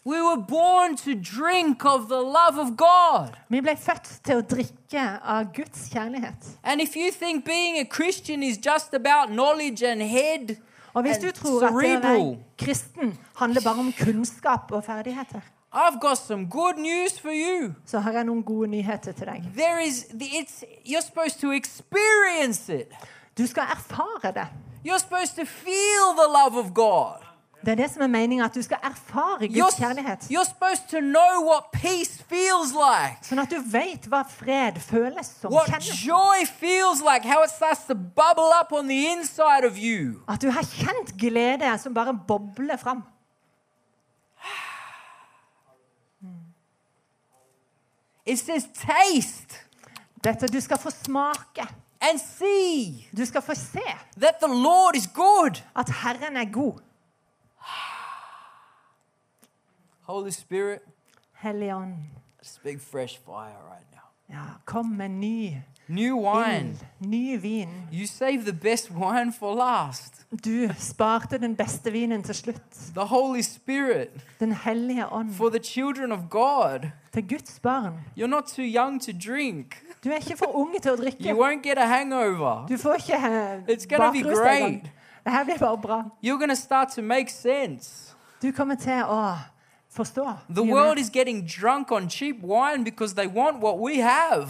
[0.07, 3.37] We were born to drink of the love of God.
[3.51, 6.59] Vi ble født til å drikke av Guds kjærlighet.
[6.63, 10.59] And if you think being a Christian is just about knowledge and head,
[10.97, 15.45] Og hvis du tror at det å være kristen handler bare om kunnskap og ferdigheter,
[15.77, 17.75] I've got some good news for you.
[17.85, 19.45] så har jeg noen gode nyheter til deg.
[19.57, 22.89] There is, it's, you're supposed to experience it.
[23.39, 24.47] Du skal erfare det.
[24.87, 27.26] You're supposed to feel the love of God.
[27.65, 30.31] Det er det som er meningen, at du skal erfare Guds kjærlighet.
[30.31, 35.27] you're supposed to know what peace feels like, Sånn at du vet hva fred føles
[35.41, 35.53] som.
[35.53, 36.05] what Kjennes.
[36.07, 40.23] joy feels like, how it starts to bubble up on the inside of you.
[40.29, 43.03] At du har kjent glede som bare bobler fram.
[48.27, 49.55] It says, taste
[50.25, 51.67] Dette du skal få smake.
[52.01, 53.83] and see Du skal få se
[54.21, 55.63] that the Lord is good.
[55.77, 56.81] at Herren er god.
[60.07, 60.81] Holy Spirit,
[61.33, 61.95] Hellige ånd,
[62.43, 64.37] speak fresh fire right now.
[64.37, 66.69] Ja, kom med ny new wine.
[66.69, 67.69] ild, ny vin.
[67.93, 70.27] You save the best wine for last.
[70.45, 72.63] Du sparte den beste vinen til slutt.
[72.95, 74.09] The Holy Spirit
[74.41, 76.91] Den hellige ånd for the children of God.
[77.13, 77.95] til Guds barn.
[78.19, 79.83] You're not too young to drink.
[80.05, 81.29] Du er ikke for unge til å drikke.
[81.31, 82.67] You won't get a hangover.
[82.67, 84.83] Du får ikke eh, It's gonna be great.
[85.25, 86.03] Det her blir bare bra.
[86.23, 88.15] You're going to start to make sense.
[88.43, 89.35] Du kommer til å
[89.97, 90.27] forstå.
[90.55, 94.49] The world is getting drunk on cheap wine because they want what we have.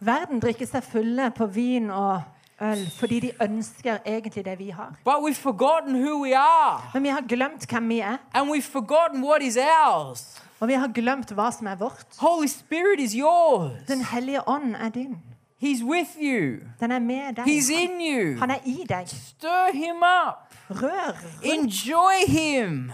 [0.00, 2.22] Verden drikker seg fulle på vin og
[2.60, 4.94] øl fordi de ønsker egentlig det vi har.
[5.04, 6.80] But we've forgotten who we are.
[6.94, 10.42] Men vi har glemt hvem vi er, And we've forgotten what is ours.
[10.60, 12.06] og vi har glemt hva som er vårt.
[12.18, 13.72] Holy Spirit is yours.
[13.88, 15.16] Den hellige ånd er din.
[15.62, 16.58] He's with you.
[16.80, 17.44] Den er med deg.
[17.44, 18.38] He's in you.
[18.38, 19.08] Han er i deg.
[19.08, 19.96] Stir him
[20.28, 20.54] up.
[20.70, 21.16] Rør.
[21.44, 22.92] Enjoy him.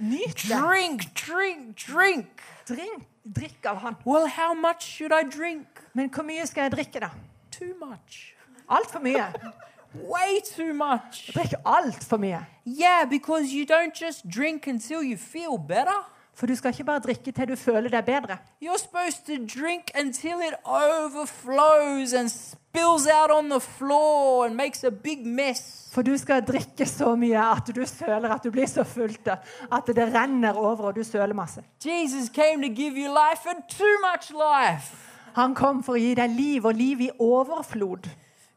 [0.00, 0.58] Nyt det.
[0.58, 2.26] Drink, drink, drink.
[2.68, 3.06] Drink.
[3.36, 3.96] Drikk av han.
[4.06, 5.66] Well, how much should I drink?
[5.94, 7.08] Men hvor mye skal jeg drikke, da?
[7.50, 8.34] Too much.
[8.68, 9.32] Altfor mye.
[10.12, 11.32] Way too much.
[11.34, 12.46] Drikk altfor mye.
[12.64, 16.04] Yeah, because you don't just drink until you feel better.
[16.34, 18.38] For du skal ikke bare drikke til du føler deg bedre.
[18.62, 22.30] You're supposed to drink until it overflows and
[22.68, 25.88] spills out on the floor and makes a big mess.
[25.92, 29.86] For du skal drikke så mye at du søler, at du blir så fullt at
[29.86, 31.62] det renner over, og du søler masse.
[31.84, 34.94] Jesus came to give you life and too much life.
[35.34, 38.08] Han kom for å gi deg liv, og liv i overflod.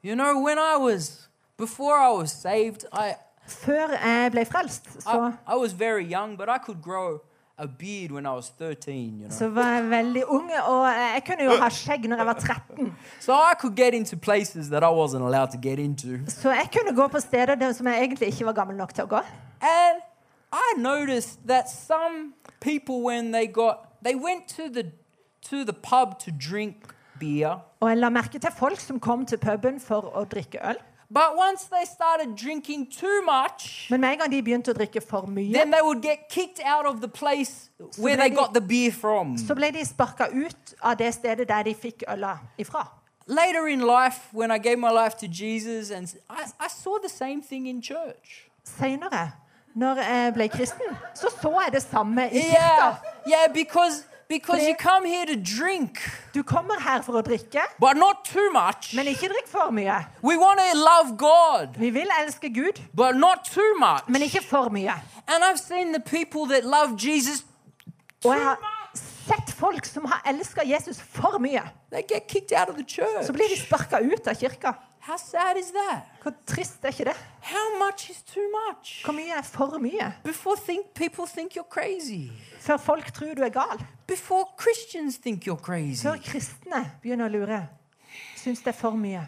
[0.03, 3.13] You know, when I was, before I was saved, I,
[3.47, 7.19] Før jeg ble frelst, så, I, I was very young, but I could grow
[7.61, 9.37] a beard when I was 13, you know.
[9.37, 12.93] så var jeg veldig ung, og jeg kunne jo ha skjegg når jeg var 13.
[13.19, 16.07] So I could get into places that I wasn't allowed to get into.
[16.27, 19.03] Så jeg kunne gå på steder der som jeg egentlig ikke var gammel nok til
[19.03, 19.21] å gå.
[19.61, 20.01] And
[20.53, 24.91] I noticed that some people, when they got, they went to the,
[25.49, 26.75] to the pub to drink
[27.19, 27.61] beer.
[27.79, 30.81] Og jeg la merke til folk som kom til puben for å drikke øl.
[31.13, 35.01] But once they started drinking too much, Men med en gang de begynte å drikke
[35.01, 38.61] for mye, then they would get kicked out of the place where they got the
[38.61, 39.37] beer from.
[39.37, 42.87] så ble de sparka ut av det stedet der de fikk øla ifra.
[43.27, 47.09] Later in life, when I gave my life to Jesus, and I, I saw the
[47.09, 48.47] same thing in church.
[48.63, 49.31] Senere,
[49.75, 52.95] når jeg ble kristen, så så jeg det samme i Yeah, kirka.
[53.27, 55.99] yeah, because because you come here to drink,
[56.33, 58.93] Du kommer her for å drikke, but not too much.
[58.95, 60.05] men ikke drikk for mye.
[60.21, 64.07] We want to love God, Vi vil elske Gud, but not too much.
[64.07, 64.95] men ikke for mye.
[65.27, 67.43] And I've seen the people that love Jesus
[68.21, 68.57] too much.
[69.27, 71.61] sett folk som har elska Jesus for mye.
[71.91, 73.25] They get kicked out of the church.
[73.25, 74.73] Så blir de sparka ut av kirka.
[75.01, 76.03] How sad is that?
[76.21, 77.15] Hvor trist er ikke det?
[77.41, 79.03] How much is too much?
[79.03, 80.13] Hvor mye er for mye?
[80.23, 82.31] Before think people think you're crazy.
[82.59, 83.85] Før folk tror du er gal.
[84.07, 86.03] Before Christians think you're crazy.
[86.03, 87.67] Før kristne begynner å lure.
[88.37, 89.27] Syns det er for mye.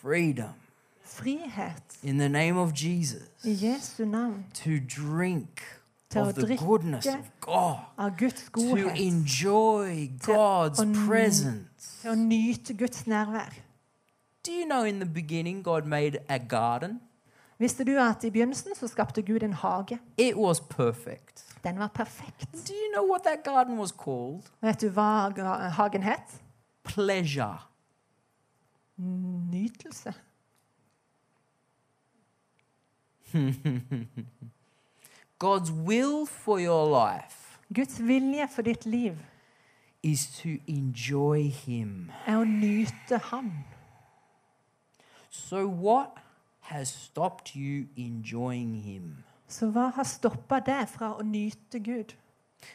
[0.00, 0.54] Freedom
[1.02, 4.44] Frihet in the name of Jesus i Jesu navn.
[4.54, 5.62] to drink
[6.10, 8.96] Til å of the drikke goodness of God, av Guds to godhet.
[9.00, 12.00] enjoy Til God's presence.
[12.02, 13.52] Til å nyte Guds nærvær.
[14.48, 17.00] Do you know in the beginning God made a garden?
[17.58, 19.98] Visste du at i begynnelsen så skapte Gud en hage?
[20.16, 21.44] It was perfect.
[21.64, 22.52] Den var perfekt.
[22.52, 24.42] Do you know what that garden was called?
[24.62, 25.28] Vet du hva
[25.68, 26.42] hagen het?
[26.82, 27.58] Pleasure.
[28.96, 30.14] Nytelse.
[35.38, 39.12] God's will for your life Guds vilje for ditt liv
[40.02, 42.10] is to enjoy Him.
[42.26, 43.50] er å nyte Han.
[45.30, 46.10] So, what
[46.60, 49.24] has stopped you enjoying Him?
[49.48, 52.14] Så hva har stoppa deg fra å nyte Gud?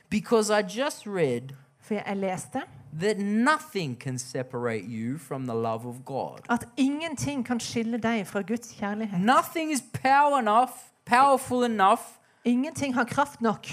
[0.09, 2.61] Because I just read For jeg leste
[2.99, 6.39] that nothing can separate you from the love of God.
[6.49, 9.19] at ingenting kan skille deg fra Guds kjærlighet.
[9.19, 10.71] Nothing is power enough,
[11.05, 13.67] powerful enough Ingenting har kraft nok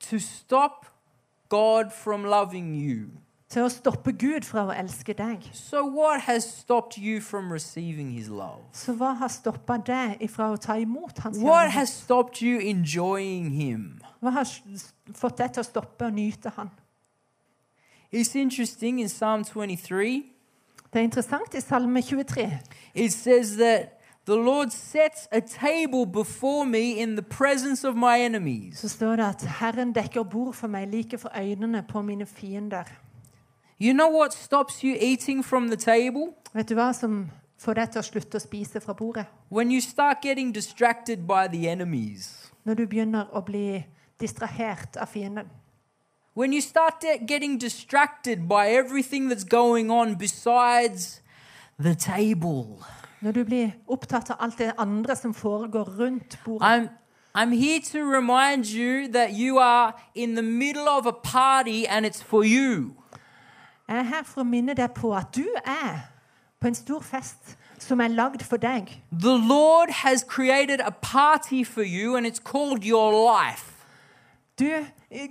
[0.00, 0.86] to stop
[1.48, 3.08] God from loving you.
[3.50, 5.42] Til å stoppe Gud fra å elske deg.
[5.52, 8.60] So, what has stopped you from receiving His love?
[8.72, 11.88] Så hva har stoppa deg ifra å ta imot Hans What kjærlighet?
[11.88, 14.00] stopped you enjoying Him?
[14.22, 16.70] Hva har s- fått deg til å stoppe å nyte Han?
[18.12, 20.22] It's interesting in Psalm 23,
[20.92, 22.58] Det er interessant i Salme 23.
[22.94, 28.18] it says that the Lord sets a table before me in the presence of my
[28.20, 28.78] enemies.
[28.80, 32.84] Så står det at Herren dekker bord for meg like for øynene på mine fiender.
[33.80, 36.34] You know what stops you eating from the table?
[36.52, 39.24] Vet du hva som får deg til å slutte å spise fra bordet?
[39.48, 42.52] When you start getting distracted by the enemies.
[42.64, 43.86] Når du begynner å bli
[44.20, 45.48] distrahert av fienden.
[46.34, 51.20] when you start getting distracted by everything that's going on besides
[51.78, 52.78] the table.
[53.20, 56.66] Når du blir opptatt av alt det andre som foregår rundt bordet.
[56.66, 56.88] I'm,
[57.34, 62.06] I'm here to remind you that you are in the middle of a party and
[62.06, 62.99] it's for you.
[63.90, 66.04] Jeg er her for å minne deg på at du er
[66.62, 68.92] på en stor fest som er lagd for deg.
[69.10, 73.66] The Lord has created a party for you and it's called your life.
[74.60, 74.68] Du,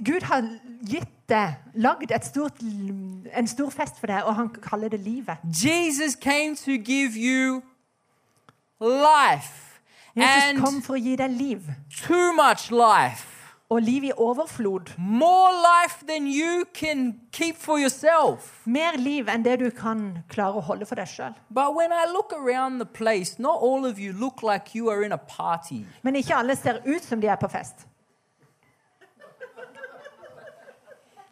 [0.03, 0.43] Gud har
[0.83, 5.37] gitt deg, lagd et stort, en stor fest for deg, og han kaller det livet.
[5.63, 7.61] Jesus came to give you
[8.81, 9.69] life
[10.19, 13.38] Jesus kom for å gi deg liv, too much life.
[13.69, 14.97] Og liv i overflod.
[14.97, 18.61] More life than you can keep for yourself.
[18.65, 21.35] Mer liv enn det du kan klare å holde for deg sjøl.
[21.49, 25.03] But when I look around the place, not all of you look like you are
[25.05, 25.85] in a party.
[26.01, 27.85] Men ikke alle ser ut som de er på fest.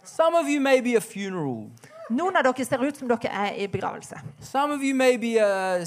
[0.04, 1.71] Some of you may be a funeral.
[2.10, 4.21] Noen av dere ser ut som dere er i begravelse.
[4.39, 5.82] Some of you may be a,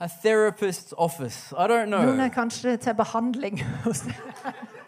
[0.00, 1.54] a therapist's office.
[1.56, 4.04] I don't Noen er kanskje til behandling hos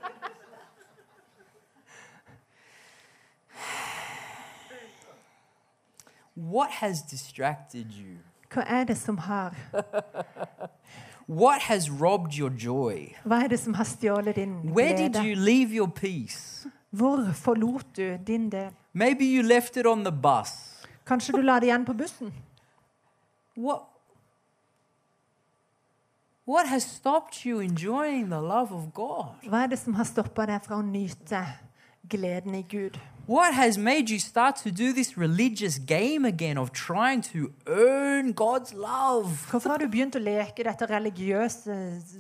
[6.37, 8.19] What has distracted you?
[8.55, 9.55] Hva er det som har
[11.29, 13.15] What has robbed your joy?
[13.25, 15.27] Hva er det som har stjålet din Where did glede?
[15.29, 16.69] you leave your peace?
[16.91, 18.71] Hvor forlot du din del?
[18.93, 20.85] Maybe you left it on the bus.
[21.07, 22.33] Kanskje du la det igjen på bussen?
[23.57, 23.81] What
[26.47, 29.27] What has stopped you enjoying the love of God?
[29.49, 31.45] Hva er det som har stoppa deg fra å nyte
[32.11, 32.99] gleden i Gud?
[33.27, 38.33] What has made you start to do this religious game again of trying to earn
[38.33, 39.47] God's love?
[39.51, 41.77] Hvorfor har du begynt å leke dette religiøse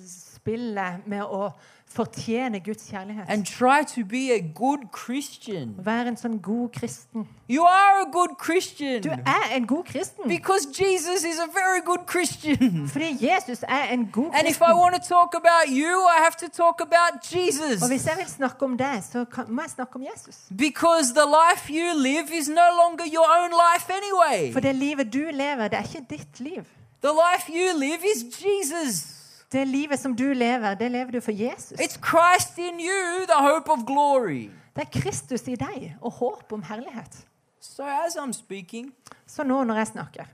[0.06, 1.50] spillet med å
[1.94, 3.24] fortjene Guds kjærlighet?
[3.28, 5.74] And try to be a good Christian?
[5.84, 7.28] Vær en sånn god kristen.
[7.50, 11.80] You are a good Christian Du er en god kristen because Jesus is a very
[11.84, 12.88] good Christian.
[12.92, 14.76] fordi Jesus er en god And if I kristen.
[14.82, 17.82] want to talk about you, I have to talk about Jesus.
[17.82, 20.36] Og hvis jeg vil snakke om deg, så kan, må jeg snakke om Jesus.
[20.66, 24.52] Because the life you live is no longer your own life anyway.
[24.52, 26.62] For det livet du lever, det er ikke ditt liv.
[27.02, 29.11] The life you live is Jesus.
[29.52, 31.80] Det livet som du lever, det lever du for Jesus.
[31.80, 34.50] It's Christ in you, the hope of glory.
[34.76, 37.26] Det er Kristus i deg og håp om herlighet.
[37.60, 38.92] So as I'm speaking,
[39.26, 40.24] Så nå når jeg snakker,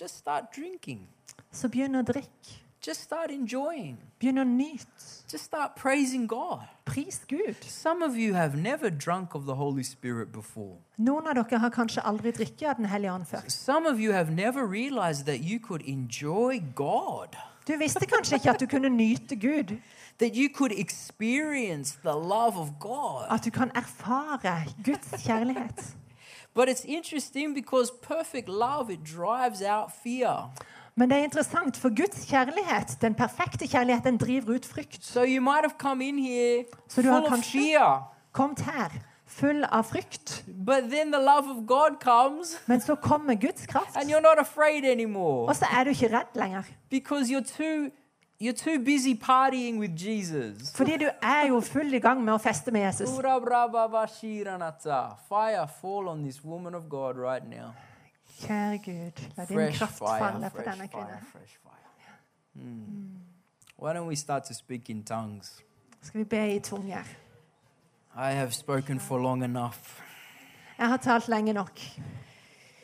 [0.00, 1.08] just start drinking.
[1.52, 2.58] så begynn å drikke.
[2.86, 3.98] Just start enjoying.
[4.20, 4.86] Begynn å nyte.
[5.32, 6.60] Just start praising God.
[6.84, 7.56] Pris Gud.
[7.64, 10.76] Some of you have never drunk of the Holy Spirit before.
[10.98, 13.48] Noen av dere har kanskje aldri drikket av Den hellige ånd før.
[13.48, 17.36] Some of you have never realized that you could enjoy God,
[17.68, 19.76] Du visste kanskje ikke at du kunne nyte Gud.
[20.18, 23.26] that you could experience the love of God.
[23.30, 25.96] At du kan erfare Guds kjærlighet.
[26.54, 30.50] But it's interesting because perfect love it drives out fear.
[30.94, 35.04] Men det er interessant, for Guds kjærlighet, den perfekte kjærlighet, den driver ut frykt.
[35.04, 37.78] So you might have come in here Så du har kanskje
[38.32, 38.90] kommet her
[39.28, 40.44] full av frykt.
[40.46, 45.48] the love of God comes Men så kommer Guds kraft, and you're not afraid anymore
[45.48, 46.62] og så er du ikke redd lenger.
[46.90, 47.90] you're too
[48.40, 50.72] you're too busy partying with Jesus.
[50.74, 53.10] Fordi du er jo full i gang med å feste med Jesus.
[55.28, 57.72] Fire fall on this woman of God right now.
[58.38, 61.16] Kjære Gud, la din Fresh kraft falle på denne kvinnen.
[62.54, 63.18] Mm.
[63.78, 65.62] Why don't we start to speak in tongues?
[66.02, 67.04] Skal vi be i tunger?
[68.20, 70.02] I have spoken for long enough.
[70.78, 71.80] Jeg har talt lenge nok.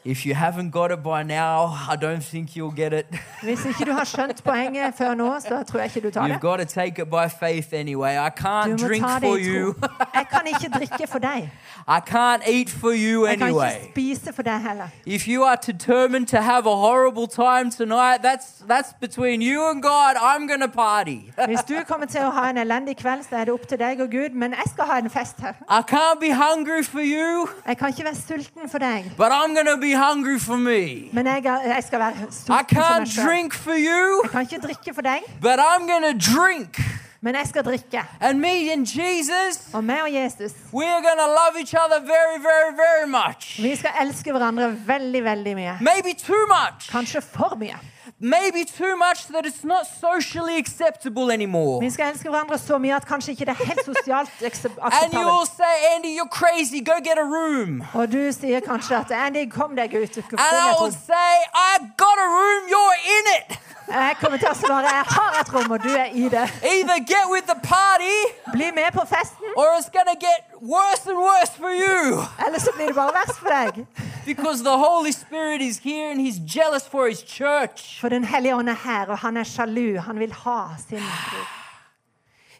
[0.06, 3.06] If you haven't got it by now, I don't think you'll get it.
[3.42, 6.32] Hvis ikke du har skjønt poenget før nå, så tror jeg ikke du tar You've
[6.32, 6.40] det.
[6.40, 8.14] got to take it by faith anyway.
[8.16, 9.74] I can't drink for you.
[10.14, 11.50] Jeg kan ikke drikke for deg.
[11.96, 13.70] I can't eat for you Jeg kan anyway.
[13.70, 14.88] ikke spise for deg heller.
[15.06, 19.82] If you are determined to have a horrible time tonight, that's that's between you and
[19.82, 20.14] God.
[20.20, 21.18] I'm to party.
[21.48, 24.00] Hvis du kommer til å ha en elendig kveld, så er det opp til deg
[24.00, 25.52] og Gud, men jeg skal ha en fest her.
[25.70, 29.54] I can't be hungry for you, Jeg kan ikke være sulten for deg, but I'm
[29.64, 31.08] to be hungry for me.
[31.12, 33.26] men jeg, jeg skal være I sulten for meg can't selv.
[33.28, 36.80] drink for you, Jeg kan ikke drikke for deg, but I'm going to drink.
[37.20, 38.02] men jeg skal drikke.
[38.20, 42.38] And me and Jesus, Og meg og Jesus, we're going to love each other very,
[42.48, 43.62] very, very much.
[43.62, 45.78] vi skal elske hverandre veldig, veldig mye.
[45.80, 46.90] Maybe too much.
[46.90, 47.78] Kanskje for mye.
[48.20, 51.80] Maybe too much that it's not socially acceptable anymore.
[51.80, 55.46] Vi skal elske hverandre så mye at kanskje ikke det er helt sosialt And you'll
[55.46, 56.80] say, Andy, you're crazy.
[56.80, 57.82] Go get a room.
[57.94, 60.16] Og du sier kanskje at Andy, kom deg ut.
[60.16, 62.62] And I will say, I got a room.
[62.70, 63.58] You're in it.
[63.88, 66.44] Jeg kommer til å svare jeg har et rom, og du er i det.
[66.72, 68.16] Either get with the party
[68.52, 72.70] Bli med på festen, or it's gonna get worse and worse for you Eller så
[72.76, 73.86] blir det bare verst for deg.
[74.26, 78.00] because the Holy Spirit is here and He's jealous for His church.
[78.00, 79.98] For Den hellige ånd er her, og han er sjalu.
[80.00, 81.46] Han vil ha sin brud.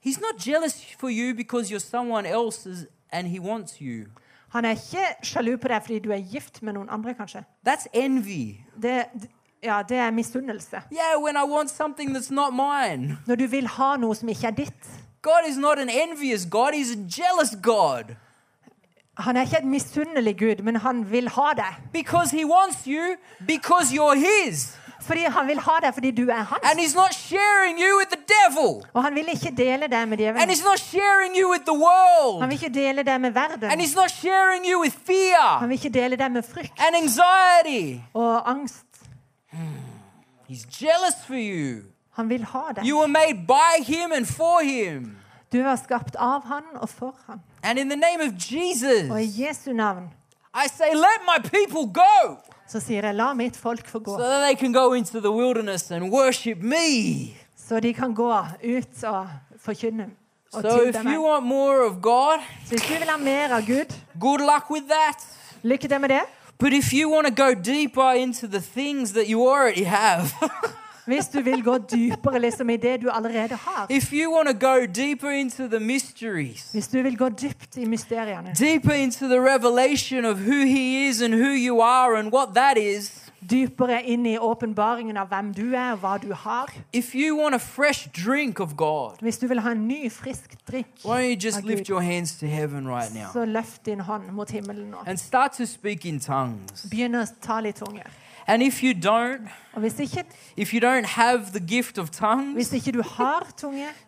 [0.07, 4.05] He's not jealous for you because you're someone else's and He wants you.
[4.53, 7.45] Han er ikke sjalu på deg fordi du er gift med noen andre, kanskje.
[7.69, 8.61] That's envy.
[8.83, 9.05] Det,
[9.65, 10.83] ja, det er misunnelse.
[10.93, 13.19] Yeah, when I want something that's not mine.
[13.27, 14.91] Når du vil ha noe som ikke er ditt.
[15.23, 18.15] God is not an envious God, He's a jealous God.
[19.19, 21.75] Han er ikke et misunnelig Gud, men han vil ha deg.
[21.93, 24.77] Because He wants you because you're His.
[25.01, 26.81] Fordi Han vil ha deg fordi du er And hans.
[26.81, 28.83] He's not sharing you with the devil.
[28.95, 30.51] Og han vil ikke dele deg med And djevelen.
[30.51, 31.77] He's not sharing you with the
[32.41, 33.71] Han vil ikke dele deg med verden.
[33.71, 34.97] And He's not sharing you with
[35.61, 38.01] Han vil ikke dele deg med frykt and anxiety.
[38.15, 38.85] og angst.
[40.49, 41.83] He's jealous for you.
[42.11, 42.87] Han vil ha deg.
[42.87, 45.17] You were made by Him and for Him.
[45.53, 47.41] Du var skapt av han og for han.
[47.63, 48.33] And in the name of
[49.11, 50.11] Og i Jesu navn
[50.55, 52.37] I say, let my people go
[52.67, 54.17] så sier jeg la mitt folk få gå.
[54.17, 57.37] so that they can go into the wilderness and worship me.
[57.57, 58.31] Så de kan gå
[58.65, 59.29] ut og
[59.61, 60.11] forkynne
[60.53, 63.67] og So if you want more of God, Så hvis du vil ha mer av
[63.67, 65.27] Gud, good luck with that.
[65.63, 66.21] lykke til med det.
[66.59, 70.33] But if you want to go deeper into the things that you already have,
[71.07, 73.87] Hvis du vil gå dypere liksom, i det du allerede har.
[73.91, 77.85] if you want to go deeper into the mysteries, Hvis du vil gå dypt i
[77.85, 78.55] mysteriene.
[78.59, 82.79] deeper into the revelation of who He is and who you are and what that
[82.79, 86.73] is, Dypere inn i åpenbaringen av hvem du er og hva du har.
[88.77, 91.39] God, Hvis du vil ha en ny, frisk drikk, right
[93.33, 94.99] så løft din hånd mot himmelen nå.
[96.91, 98.07] Begynn å ta litt tunger.
[98.47, 99.49] And if you don't,
[100.57, 102.57] if you don't have the gift of tongues,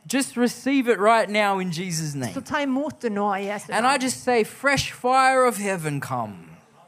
[0.07, 2.35] just receive it right now in Jesus' name.
[2.53, 2.67] i
[3.71, 6.46] And I just say, fresh fire of heaven come.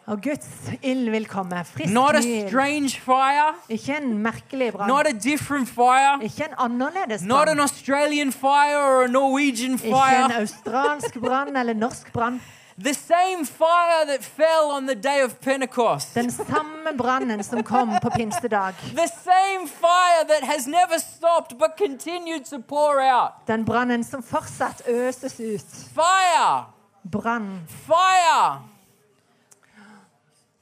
[0.09, 1.64] Og Guds ild vil komme.
[1.64, 2.48] Frisk Not a ild.
[2.48, 4.88] strange fire, Ikke en merkelig brann.
[4.88, 7.61] not a different fire, Ikke en annerledes not an brann.
[7.61, 12.40] Australian fire or a Norwegian Ikke en australsk brann eller norsk brann.
[12.84, 16.14] The same fire that fell on the day of Pentecost.
[16.14, 18.74] Den samme brannen som kom på pinsedag.
[18.94, 23.30] The same fire that has never stopped but continued to pour out.
[23.46, 25.66] Den brannen som fortsatt øses ut.
[25.94, 26.64] Fire!
[27.12, 27.61] Brann.
[27.68, 28.61] Fire!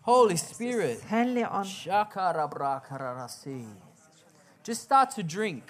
[0.07, 1.01] Holy Spirit.
[4.63, 5.65] Just start to drink.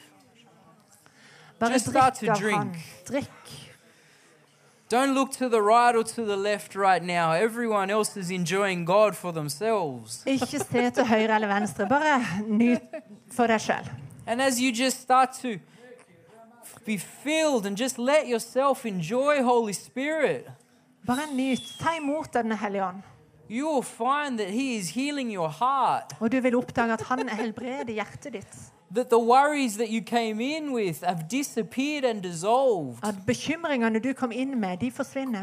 [1.59, 2.77] Bare Just start to drink.
[3.07, 3.29] Drikk.
[4.89, 7.33] Don't look to the right or to the left right now.
[7.33, 10.23] Everyone else is enjoying God for themselves.
[10.27, 11.89] Ikke se til høyre eller venstre.
[11.89, 12.83] Bare nyt
[13.33, 13.91] for deg sjøl.
[14.27, 15.59] And as you just start to
[16.85, 20.47] be filled and just let yourself enjoy Holy Spirit,
[21.07, 21.61] Bare nyt.
[21.81, 23.03] Ta imot Den hellige ånd.
[23.49, 26.17] You will find that He is healing your heart.
[26.21, 28.57] Og du vil oppdage at han helbreder hjertet ditt.
[28.95, 32.99] That the worries that you came in with have disappeared and dissolved.
[33.03, 35.43] At bekymringene du kom inn med, de forsvinner.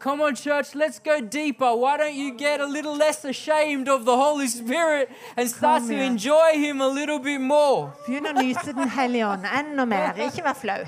[0.00, 1.74] Come on, church, let's go deeper.
[1.76, 5.94] Why don't you get a little less ashamed of the Holy Spirit and start to
[5.94, 7.92] enjoy Him a little bit more?
[8.06, 10.18] Begynn å nyte Den hellige ånd enda mer.
[10.26, 10.84] Ikke vær flau.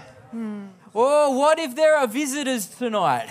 [0.99, 3.29] Oh, what if there are visitors tonight?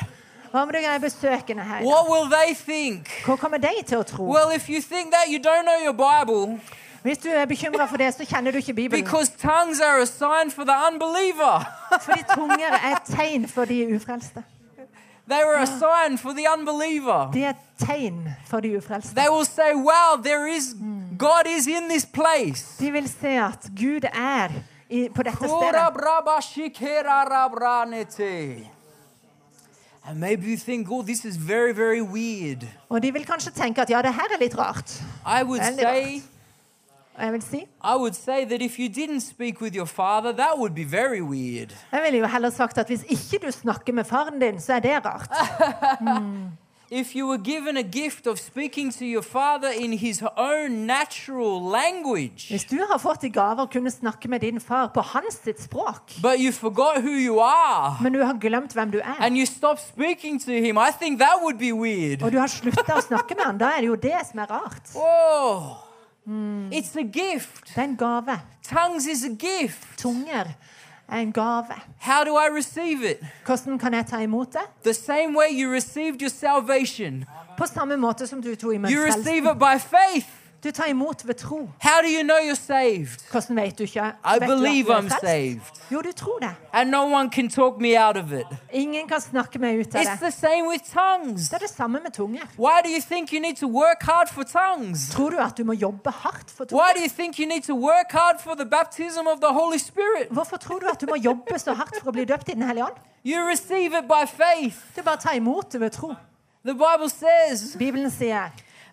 [0.51, 1.80] Hva om du er besøkende her?
[1.80, 1.88] i dag?
[1.88, 3.07] What will they think?
[3.26, 4.24] Hva kommer de til å tro?
[4.24, 6.59] Well, if you think that, you don't know your Bible
[7.01, 9.03] Hvis du er bekymra for det, så kjenner du ikke Bibelen.
[9.03, 11.66] because tongues are a sign for the unbeliever.
[12.05, 14.43] Fordi tunger er et tegn for de ufrelste.
[15.28, 17.32] they were a sign for the unbeliever.
[17.34, 19.16] De er et tegn for de ufrelste.
[19.16, 20.76] They will say, wow, there is,
[21.18, 22.78] God is in this place.
[22.80, 24.49] De vil se at Gud er
[24.90, 25.94] i, på dette Kura stedet.
[25.94, 27.24] braba shikera.
[30.08, 32.68] And maybe you think, oh, this is very, very weird.
[32.90, 35.02] Og de vil kanskje tenke at ja, det her litt rart.
[35.26, 36.22] I would say,
[37.16, 40.32] Og jeg vil si I would say that if you didn't speak with your father,
[40.32, 41.74] that would be very weird.
[41.92, 44.80] Jeg ville jo heller sagt at hvis ikke du snakker med faren din, så er
[44.80, 45.32] det rart.
[46.92, 51.60] If you were given a gift of speaking to your father in his own natural
[51.72, 55.40] language, Hvis du har fått i gave å kunne snakke med din far på hans
[55.44, 59.16] sitt språk, but you forgot who you are men du har glemt hvem du er,
[59.20, 62.22] and you stopped speaking to him, I think that would be weird.
[62.24, 64.46] og du har sluttet å snakke med han, da er det jo det som er
[64.52, 64.94] rart.
[64.94, 65.78] Whoa.
[66.72, 67.68] It's a gift.
[67.68, 68.40] Det er en gave.
[68.64, 69.98] Tongues is a gift.
[69.98, 70.54] Tunger er
[71.12, 71.76] en gave.
[71.99, 73.18] How do I receive it?
[73.45, 74.62] Hvordan kan jeg ta imot det?
[74.84, 77.26] The same way you received your salvation.
[77.58, 80.28] På samme måte som du tok imot You receive it by faith.
[80.66, 81.57] Du tar imot ved tro.
[81.80, 83.22] How do you know you're saved?
[83.32, 83.99] Hvordan vet du ikke?
[84.01, 85.61] I Vet believe du I'm saved.
[85.91, 86.55] Jo, du tror det.
[86.74, 88.47] And no one can talk me out of it.
[88.74, 90.20] Ingen kan snakke meg ut av It's det.
[90.20, 91.41] the same with tongues.
[91.49, 92.41] Det er det samme med tunger.
[92.57, 95.09] Why do you think you need to work hard for tongues?
[95.11, 96.82] Tror du at du må jobbe hardt for tunger?
[96.84, 99.78] Why do you think you need to work hard for the baptism of the Holy
[99.78, 100.28] Spirit?
[100.32, 102.63] Hvorfor tror du at du må jobbe så hardt for å bli døpt i Den
[102.63, 102.97] hellige ånd?
[103.26, 104.78] You receive it by faith.
[104.95, 106.13] Du bare tar imot det ved tro.
[106.66, 108.49] The Bible says Bibelen sier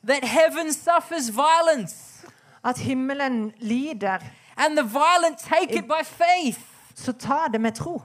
[0.06, 2.24] that heaven suffers violence,
[2.64, 4.18] at himmelen lider,
[4.56, 6.60] and the violent take it by faith.
[6.94, 8.02] så ta det med tro.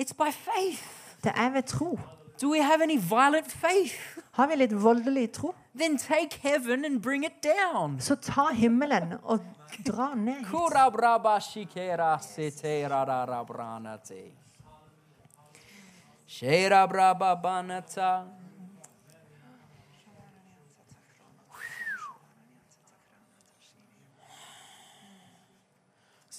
[0.00, 0.82] It's by faith.
[1.24, 1.98] Det er ved tro.
[2.42, 3.94] Do we have any violent faith?
[4.32, 8.00] Har vi litt voldelig tro, Then take heaven and bring it down.
[8.00, 9.40] så ta himmelen og
[9.86, 10.48] dra ned hit.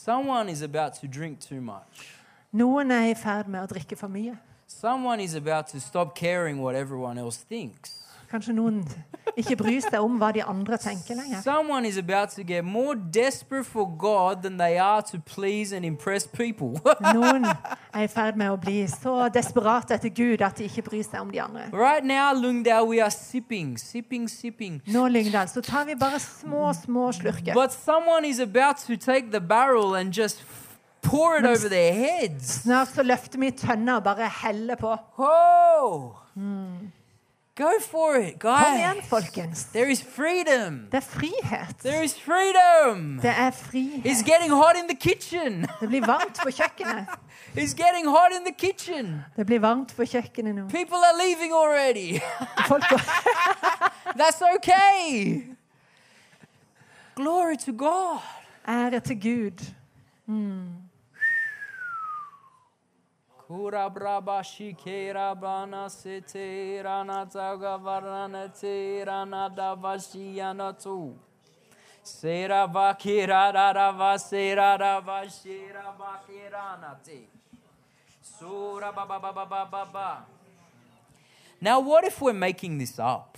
[0.05, 2.05] Someone is about to drink too much.
[2.53, 4.35] Noen er i ferd med å drikke for mye.
[4.69, 8.04] Someone is about to stop caring what everyone else thinks.
[8.35, 8.81] Kanskje noen
[9.39, 11.39] ikke bryr seg om hva de andre tenker lenger.
[11.43, 15.85] Someone is about to get more desperate for God than they are to please and
[15.87, 16.75] impress people.
[17.15, 21.05] Noen er i ferd med å bli så desperate etter Gud at de ikke bryr
[21.07, 21.69] seg om de andre.
[21.71, 24.81] right now, Lungdal, we are sipping, sipping, sipping.
[24.91, 27.55] Nå, Lyngdal, så tar vi bare små, små slurker.
[27.55, 30.43] But someone is about to take the barrel and just
[31.01, 32.65] pour it over their heads.
[32.65, 34.91] Snart så løfter vi tønna og bare heller på.
[35.15, 36.11] Whoa!
[37.57, 39.07] Go for it, Kom igjen, guys.
[39.09, 39.63] folkens.
[39.65, 40.87] There is freedom.
[40.91, 41.75] Det er frihet.
[41.79, 43.19] There is freedom.
[43.21, 43.51] Det er
[44.05, 45.65] It's getting hot in the kitchen.
[45.79, 47.07] Det blir varmt på kjøkkenet.
[47.55, 49.23] It's getting hot in the kitchen.
[49.35, 50.67] Det blir varmt på kjøkkenet nå.
[50.69, 52.19] People are leaving already.
[52.67, 52.83] Folk
[54.19, 55.41] That's okay.
[57.15, 58.19] Glory to God.
[58.67, 59.65] ære til Gud.
[63.47, 71.13] Kura braba shikera bana sete rana taga varana te rana da vashiana tu.
[72.01, 77.27] Sera vakira da da va da va shira vakirana te.
[78.23, 80.25] Sura ba.
[81.61, 83.37] Now what if we're making this up?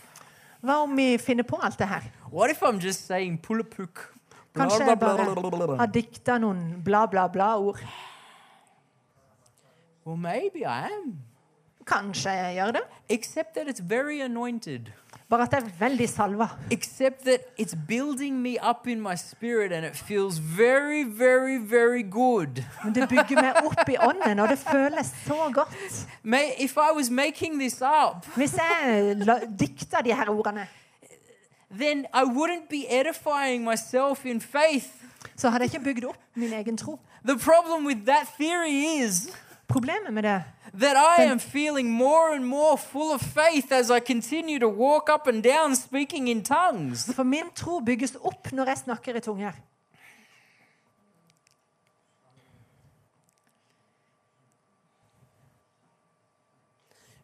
[0.64, 2.04] Hva om vi finner på alt det her?
[2.32, 4.14] What if I'm just saying pulapuk?
[4.56, 7.78] Kanskje jeg bare har dikta noen bla, bla, bla-ord.
[10.08, 11.18] Well, maybe I am.
[11.88, 12.82] Kanskje jeg gjør det.
[13.10, 14.80] Except that it's very anointed.
[15.30, 16.48] Bare at det er veldig salva.
[16.72, 22.04] Except that it's building me up in my spirit and it feels very, very, very
[22.12, 22.64] good.
[22.84, 26.08] Men det bygger meg opp i ånden, og det føles så godt.
[26.24, 30.68] May, if I was making this up, Hvis jeg la- dikta de her ordene,
[31.80, 34.88] then I wouldn't be edifying myself in faith.
[35.36, 37.00] så hadde jeg ikke bygd opp min egen tro.
[37.26, 39.30] The problem with that theory is
[39.68, 40.44] Problemet med det
[40.74, 45.10] that I am feeling more and more full of faith as I continue to walk
[45.10, 47.14] up and down speaking in tongues.
[47.14, 49.52] For min tro bygges opp når jeg snakker i tunger.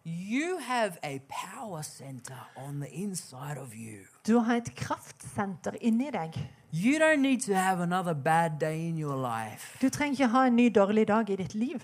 [0.05, 4.03] You have a power center on the inside of you.
[4.27, 6.35] Du har et kraftsenter inni deg.
[6.73, 9.77] You don't need to have another bad day in your life.
[9.81, 11.79] Du trenger ikke ha en ny dårlig dag i ditt liv.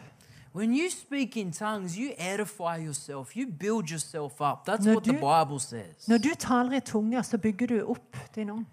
[0.54, 4.66] When you speak in tongues, you edify yourself, you build yourself up.
[4.66, 6.08] That's når what the Bible says.
[6.08, 8.66] Når du taler i tunger, så bygger du opp din ånd.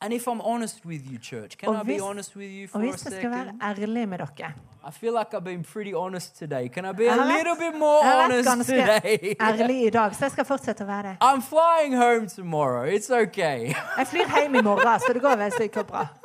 [0.00, 2.68] And if I'm honest with you, church, can Og I be hvis- honest with you
[2.68, 3.62] for a hvis jeg skal være second?
[3.62, 4.52] ærlig med dere
[4.88, 6.68] I feel like I've been pretty honest today.
[6.68, 9.34] Can I be a little bit more honest today?
[9.40, 11.16] ærlig i dag, så jeg skal fortsette å være det.
[11.22, 12.84] I'm flying home tomorrow.
[12.86, 13.72] It's okay.
[13.98, 16.06] Jeg flyr hjem i morgen, så det går vel sikkert bra.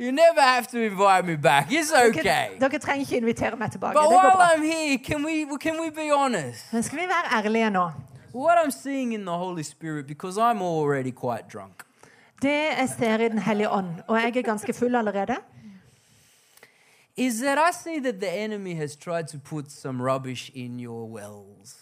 [0.00, 1.70] You never have to invite me back.
[1.72, 2.58] It's Dere, okay.
[2.60, 3.94] dere trenger ikke invitere meg tilbake.
[3.94, 4.54] But Det går while bra.
[4.54, 6.72] I'm here, can we can we be honest?
[6.72, 7.90] Men skal vi være ærlige nå?
[8.34, 11.82] What I'm seeing in the Holy Spirit, because I'm already quite drunk,
[12.42, 15.36] Det jeg ser i Den hellige ånd, og jeg er ganske full allerede,
[17.16, 21.06] is that I see that the enemy has tried to put some rubbish in your
[21.08, 21.76] wells.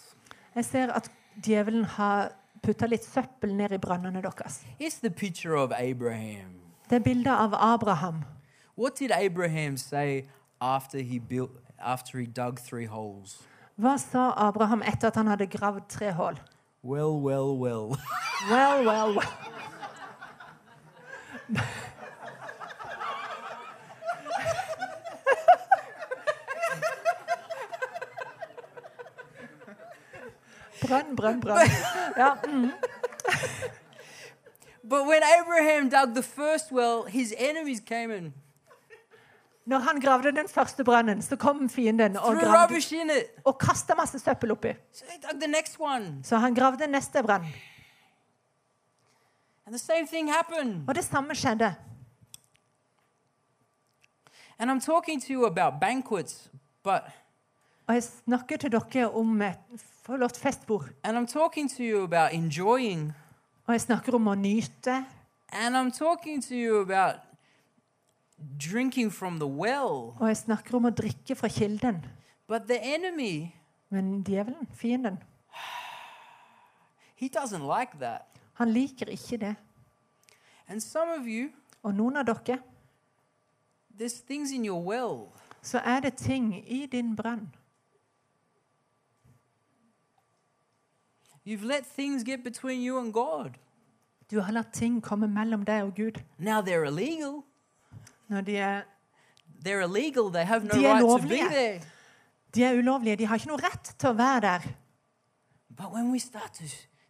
[0.55, 1.11] jeg ser at
[1.45, 2.31] djevelen har
[2.63, 4.61] putta litt søppel ned i brønnene deres.
[4.81, 6.62] It's the picture of Abraham.
[6.93, 8.23] Det er bildet av Abraham.
[8.77, 10.25] What did Abraham say
[10.61, 13.41] after he built after he dug three holes?
[13.81, 16.37] Hva sa Abraham etter at han hadde gravd tre hull?
[16.83, 17.97] Well, well, well.
[18.49, 19.23] Well, well, well.
[30.81, 31.69] Brønn, brønn, brønn.
[32.17, 32.71] Ja, mm.
[34.89, 38.33] But when Abraham dug the first well, his enemies came and
[39.65, 43.23] Når han gravde den første brannen, så kom fienden og, gravde, in it.
[43.45, 44.73] og kasta masse søppel oppi.
[44.93, 46.23] So he dug the next one.
[46.23, 47.45] Så han gravde neste brann.
[49.65, 50.83] And the same thing happened.
[50.87, 51.75] Og det samme skjedde.
[54.59, 56.51] And I'm talking to you about banquets,
[56.83, 57.01] but
[57.87, 59.57] Og jeg snakker til dere om et
[60.05, 60.85] flott festbord.
[61.03, 63.13] and I'm talking to you about enjoying,
[63.67, 65.05] Og jeg snakker om å nyte.
[65.51, 67.15] and I'm talking to you about
[68.57, 70.15] drinking from the well.
[70.19, 72.05] Og jeg snakker om å drikke fra kilden.
[72.47, 73.55] But the enemy,
[73.89, 75.17] Men djevelen, fienden,
[77.15, 78.25] he doesn't like that.
[78.53, 79.55] han liker ikke det.
[80.67, 81.49] And some of you,
[81.83, 82.59] Og noen av dere,
[83.99, 85.27] there's things in your well
[85.61, 87.53] så er det ting i din brann.
[91.45, 93.57] You've let things get between you and God.
[94.31, 96.21] Du har latt ting komme mellom deg og Gud.
[96.39, 97.43] Now they're illegal.
[98.29, 98.81] Når de er,
[99.65, 100.29] They're illegal.
[100.31, 101.81] They have no De right to be there.
[102.55, 103.15] de er ulovlige.
[103.15, 104.59] De har ikke noe rett til å være der.
[105.69, 106.63] But when we start to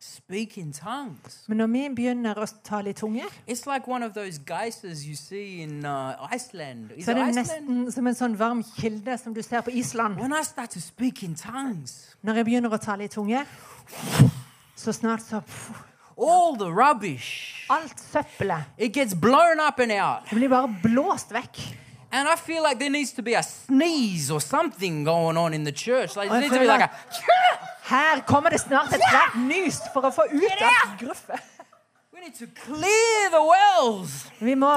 [0.04, 4.14] speak in tongues, Men når vi begynner å tale i tunger, it's like one of
[4.14, 6.92] those geysers you see in uh, Iceland.
[6.98, 7.68] Is så er it det Iceland?
[7.70, 10.20] nesten som en sånn varm kilde som du ser på Island.
[10.20, 13.46] When I start to speak in tongues, Når jeg begynner å tale i tunger,
[14.76, 15.42] så snart så
[16.18, 20.30] all the rubbish, Alt søppelet it gets blown up and out.
[20.30, 21.58] det blir bare blåst vekk.
[22.12, 25.64] And I feel like there needs to be a sneeze or something going on in
[25.64, 26.16] the church.
[26.16, 26.92] Like, I there needs to be like a,
[27.84, 31.40] Her kommer det snart et svært nys for å få ut av gruffet.
[34.40, 34.76] Vi må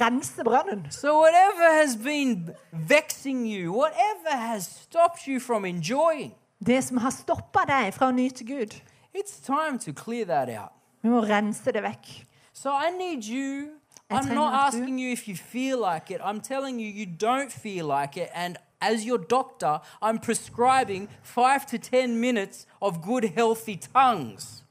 [0.00, 0.86] rense brannen.
[0.90, 6.32] So, whatever has been vexing you, whatever has stopped you from enjoying,
[6.64, 8.74] Det som har stoppa deg fra å nyte Gud.
[9.14, 10.72] it's time to clear that out.
[11.02, 12.24] Vi må rense det vekk.
[12.52, 13.70] So, I need you.
[14.10, 16.20] I'm not asking you if you feel like it.
[16.24, 18.30] I'm telling you, you don't feel like it.
[18.34, 24.62] And as your doctor, I'm prescribing five to 10 minutes of good, healthy tongues.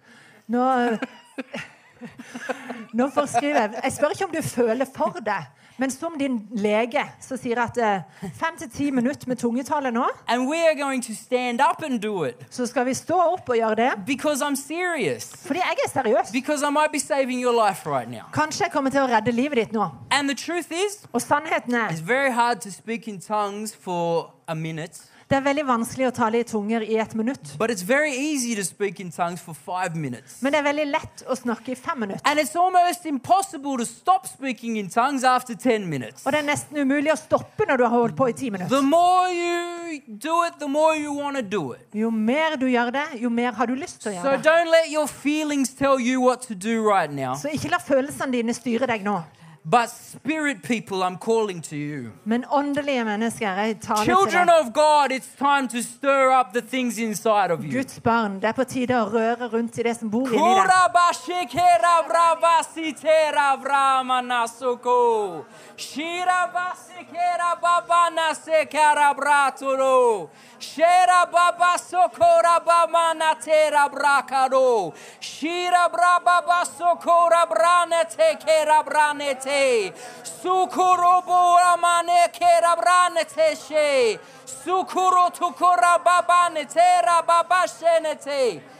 [0.47, 0.97] Nå,
[2.93, 5.43] nå forskriver jeg Jeg spør ikke om du føler for det,
[5.77, 8.01] men som din lege så sier at eh,
[8.39, 11.99] fem til ti minutter med tungetale nå, And we are going to stand up and
[12.01, 13.91] do it så skal vi stå opp og gjøre det.
[14.05, 15.33] because I'm serious.
[15.45, 16.31] Fordi jeg er seriøs.
[16.31, 18.25] Because I might be saving your life right now.
[18.33, 19.89] Kanskje jeg kommer til å redde livet ditt nå.
[20.11, 24.33] And the truth is, Og sannheten er it's very hard to speak in tongues for
[24.47, 27.57] a minute, det er veldig vanskelig å tale i tunger i ett minutt.
[27.59, 30.41] but it's very easy to speak in tongues for five minutes.
[30.41, 32.21] Men det er veldig lett å snakke i fem minutter.
[32.25, 36.25] And it's almost impossible to stop speaking in tongues after 10 minutes.
[36.25, 38.71] Og det er nesten umulig å stoppe når du har holdt på i ti minutter.
[38.71, 41.83] The more you do it, the more you want to do it.
[41.93, 44.45] Jo mer du gjør det, jo mer har du lyst til å gjøre det.
[44.47, 47.35] don't let your feelings tell you what to do right now.
[47.35, 49.19] Så ikke la følelsene dine styre deg nå.
[49.69, 52.11] But spirit people, I'm calling to you.
[52.23, 54.59] Men åndelige mennesker, jeg taler til Children deg.
[54.59, 57.71] of God, it's time to stir up the things inside of you.
[57.71, 60.63] Guds barn, det er på tide å røre rundt i det som bor inni deg.
[60.63, 64.95] Kurabashikera bravasitera vramanasoko.
[65.75, 67.57] Shirabasikera
[79.57, 79.93] teshe.
[80.23, 84.19] Sukorobo brane kerabrane teshe.
[84.45, 88.61] Sukuro tukura babane tera babashenete.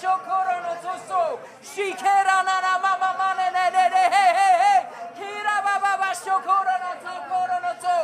[0.00, 4.74] shokoro no toso Shikara na na mama mane ne ne ne he he he
[5.18, 7.96] Kira baba ba ba shokoro no tokoro no to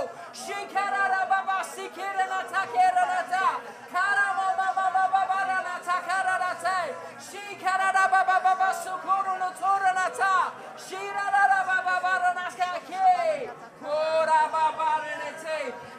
[0.42, 3.46] Shikara ra baba sikira na takera na ta
[3.92, 4.67] Kara mama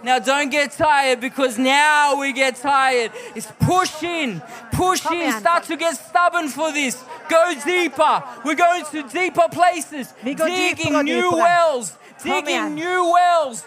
[0.09, 3.11] now don't get tired because now we get tired.
[3.35, 4.41] It's push in,
[4.71, 5.31] push Come in.
[5.39, 6.95] Start to get stubborn for this.
[7.29, 8.23] Go deeper.
[8.43, 10.11] We're going to deeper places.
[10.23, 11.95] Digging new wells.
[12.23, 13.63] Digging new wells.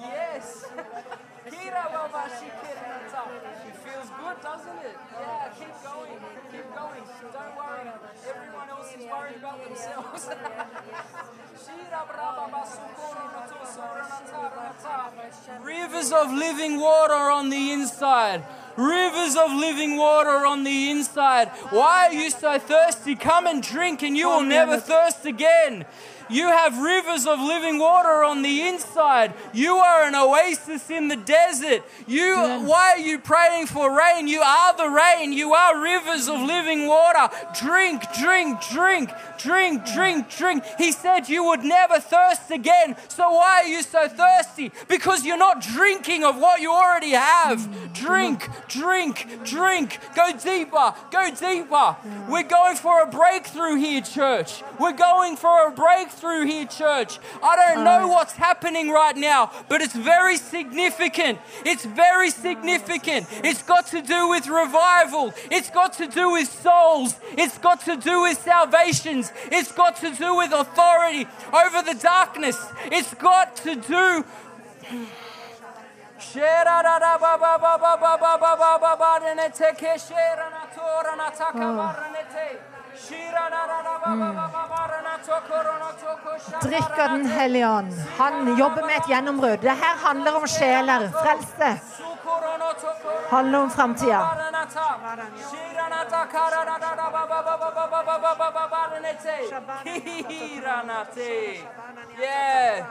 [0.00, 0.64] Yes.
[1.50, 3.22] Kira baba shikirenata.
[3.68, 4.96] It feels good, doesn't it?
[5.20, 6.18] Yeah, keep going.
[6.50, 7.04] Keep going.
[7.32, 7.84] Don't worry.
[8.28, 10.28] Everyone else is worried about themselves.
[15.62, 18.44] Rivers of living water on the inside.
[18.76, 21.48] Rivers of living water on the inside.
[21.70, 23.14] Why are you so thirsty?
[23.14, 25.86] Come and drink, and you will never thirst again.
[26.28, 29.32] You have rivers of living water on the inside.
[29.52, 31.84] You are an oasis in the desert.
[32.06, 34.26] You why are you praying for rain?
[34.26, 35.32] You are the rain.
[35.32, 37.28] You are rivers of living water.
[37.58, 40.64] Drink, drink, drink, drink, drink, drink.
[40.78, 42.96] He said you would never thirst again.
[43.08, 44.72] So why are you so thirsty?
[44.88, 47.60] Because you're not drinking of what you already have.
[47.60, 49.98] Mm, drink, drink, drink.
[50.14, 51.96] Go deeper, go deeper.
[52.28, 54.62] We're going for a breakthrough here, church.
[54.80, 57.18] We're going for a breakthrough here, church.
[57.42, 61.38] I don't know what's happening right now, but it's very significant.
[61.64, 63.26] It's very significant.
[63.44, 67.96] It's got to do with revival, it's got to do with souls, it's got to
[67.96, 73.76] do with salvations, it's got to do with authority over the darkness, it's got to
[73.76, 74.24] do.
[84.06, 84.38] Mm.
[86.98, 87.92] av Den hellige ånd.
[88.18, 89.60] Han jobber med et gjennombrudd.
[89.60, 91.80] Det her handler om sjeler, frelse.
[93.30, 94.30] Handler om framtida.
[102.18, 102.86] Yeah.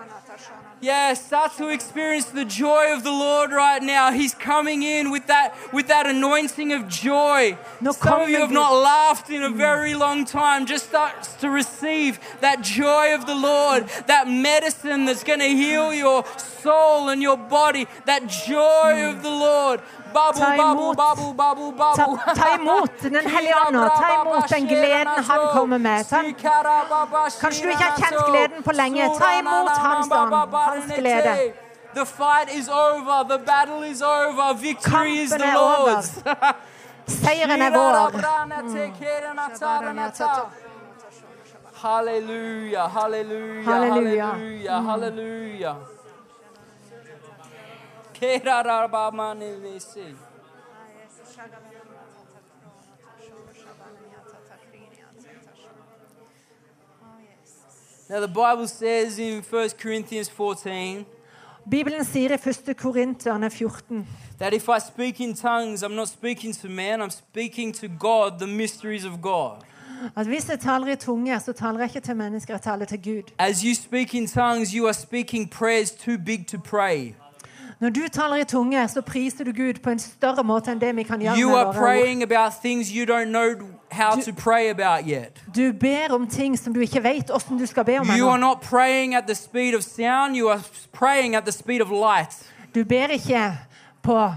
[0.81, 4.11] Yeah, start to experience the joy of the Lord right now.
[4.11, 7.57] He's coming in with that with that anointing of joy.
[7.81, 10.65] Some of you have not laughed in a very long time.
[10.65, 15.93] Just starts to receive that joy of the Lord, that medicine that's going to heal
[15.93, 17.87] your soul and your body.
[18.05, 19.81] That joy of the Lord.
[20.13, 20.95] Bubble, Ta bubble, imot.
[20.95, 22.17] bubble, bubble, Ta, bubble.
[22.35, 23.75] ta imot Den hellige ånd.
[23.75, 26.03] Ta imot den gleden han kommer med.
[26.09, 26.21] Ta,
[27.41, 31.53] Kanskje du ikke har kjent gleden på lenge, ta imot hans ånd, hans glede.
[31.95, 35.53] The fight is over, the battle is over, victory is the er.
[35.53, 36.09] Lord's.
[37.07, 38.21] Seieren er vår.
[41.73, 44.25] Halleluja, halleluja, Halleluja.
[44.25, 45.75] halleluja, halleluja.
[58.09, 61.05] Now the Bible says in 1 Corinthians 14
[61.69, 62.75] Bibelen sier i 1.
[62.77, 64.07] Korinterne 14
[64.39, 68.39] that if I speak in tongues, I'm not speaking to man, I'm speaking to God,
[68.39, 69.51] the mysteries of God.
[70.17, 72.99] at hvis jeg taler i tunger, så taler jeg ikke til mennesker, jeg taler til
[73.03, 73.31] Gud.
[73.39, 77.13] As you speak in tongues, you are speaking prayers too big to pray.
[77.79, 80.95] Når du taler i tunger, så priser du Gud på en større måte enn det
[80.95, 81.75] vi kan gjøre You med are ord.
[81.75, 83.49] praying about things you don't know
[83.91, 85.43] how to pray about yet.
[85.55, 88.35] Du ber om ting som du ikke vet hvordan du skal be om You are
[88.35, 88.47] ennå.
[88.47, 90.61] not praying at the speed of sound, you are
[90.93, 92.51] praying at the speed of light.
[92.75, 93.57] Du ber ikke
[94.05, 94.33] på,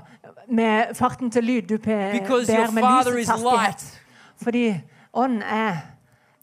[0.49, 4.01] med farten til lyd, du ber med lysets hastighet.
[4.43, 4.81] Fordi
[5.13, 5.77] ånd er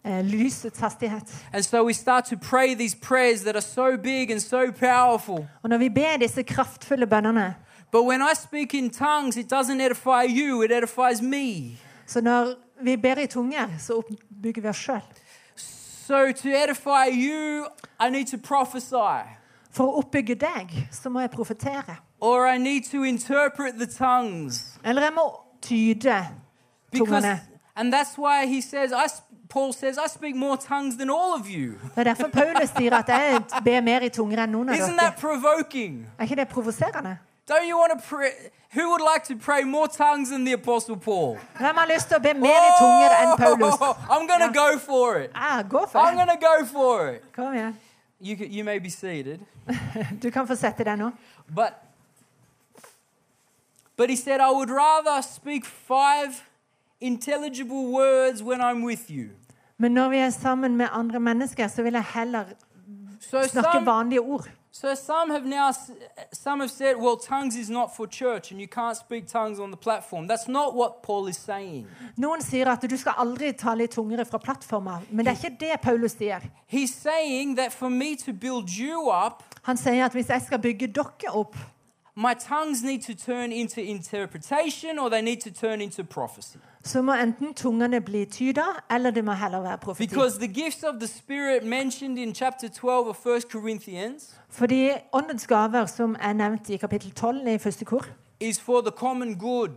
[0.04, 1.44] eh, lysets hastighet.
[1.52, 5.46] And so we start to pray these prayers that are so big and so powerful.
[5.62, 7.54] Og når vi ber disse kraftfulle bønnene,
[7.92, 11.78] But when I speak in tongues, it doesn't edify you, it edifies me.
[12.06, 15.00] så når vi ber i tunger, så oppbygger vi oss sjøl.
[16.06, 17.66] So to edify you,
[18.00, 19.22] I need to prophesy.
[19.70, 21.96] For å oppbygge deg, så må jeg profetere.
[22.20, 24.78] Or I need to interpret the tongues.
[24.84, 26.26] Eller jeg må tyde
[26.92, 27.40] Because, tungene.
[27.76, 29.06] and that's why he says, I,
[29.48, 31.72] Paul says, I speak more tongues than all of you.
[31.94, 34.96] Det er derfor Paulus sier at jeg ber mer i tunger enn noen av Isn't
[34.98, 36.06] that provoking?
[36.18, 37.18] Er ikke det provoserende?
[37.50, 38.30] Don't you want to pray?
[38.74, 41.36] Who would like to pray more tongues than the Apostle Paul?
[41.58, 43.74] Hvem har lyst til å be mer i tunger enn Paulus?
[44.12, 45.30] I'm going to go for it.
[45.34, 47.22] Ja, gå for I'm going to go for it.
[47.32, 47.76] Kom igjen.
[48.20, 49.40] You, you may be seated.
[50.22, 51.10] Du kan få sette deg nå.
[51.54, 51.72] But,
[53.96, 56.42] but he said, I would rather speak five
[57.00, 59.28] intelligible words when I'm with you.
[59.78, 62.44] Men når vi er sammen med andre mennesker, så vil jeg heller
[63.20, 64.50] So snakke some, vanlige ord.
[64.72, 65.72] So some have now
[66.32, 69.70] some have said, well, tongues is not for church and you can't speak tongues on
[69.70, 70.28] the platform.
[70.28, 71.86] That's not what Paul is saying.
[72.16, 75.56] Noen sier at du skal aldri tale i tunger fra plattformer, men det er ikke
[75.60, 76.40] det Paulus sier.
[76.66, 80.58] He's saying that for me to build you up, Han sier at hvis jeg skal
[80.58, 81.56] bygge dere opp,
[82.18, 86.58] my tongues need to turn into interpretation or they need to turn into prophecy.
[86.84, 90.06] så må enten tungene bli tyda, eller det må heller være profeti.
[90.06, 95.46] Because the gifts of the Spirit mentioned in chapter 12 of 1 Corinthians Fordi åndens
[95.46, 98.06] gaver, som er nevnt i kapittel 12 i første kor,
[98.40, 99.70] is for the common good.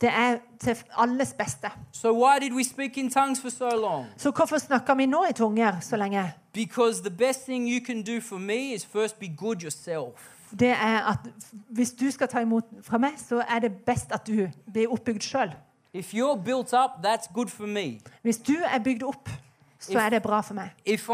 [0.00, 1.70] det er til alles beste.
[1.92, 4.06] So why did we speak in tongues for so long?
[4.16, 6.32] Så hvorfor snakker vi nå i tunger så lenge?
[6.52, 10.37] Because the best thing you can do for me is first be good yourself.
[10.50, 11.18] Det er at
[11.68, 15.22] Hvis du skal ta imot fra meg, så er det best at du blir oppbygd
[15.22, 15.52] sjøl.
[15.92, 16.12] If.
[18.22, 19.28] Hvis du er bygd opp,
[19.80, 20.70] så er det bra for meg.
[20.84, 21.08] If.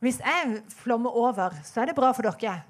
[0.00, 2.60] Hvis jeg flommer over, så er det bra for dere.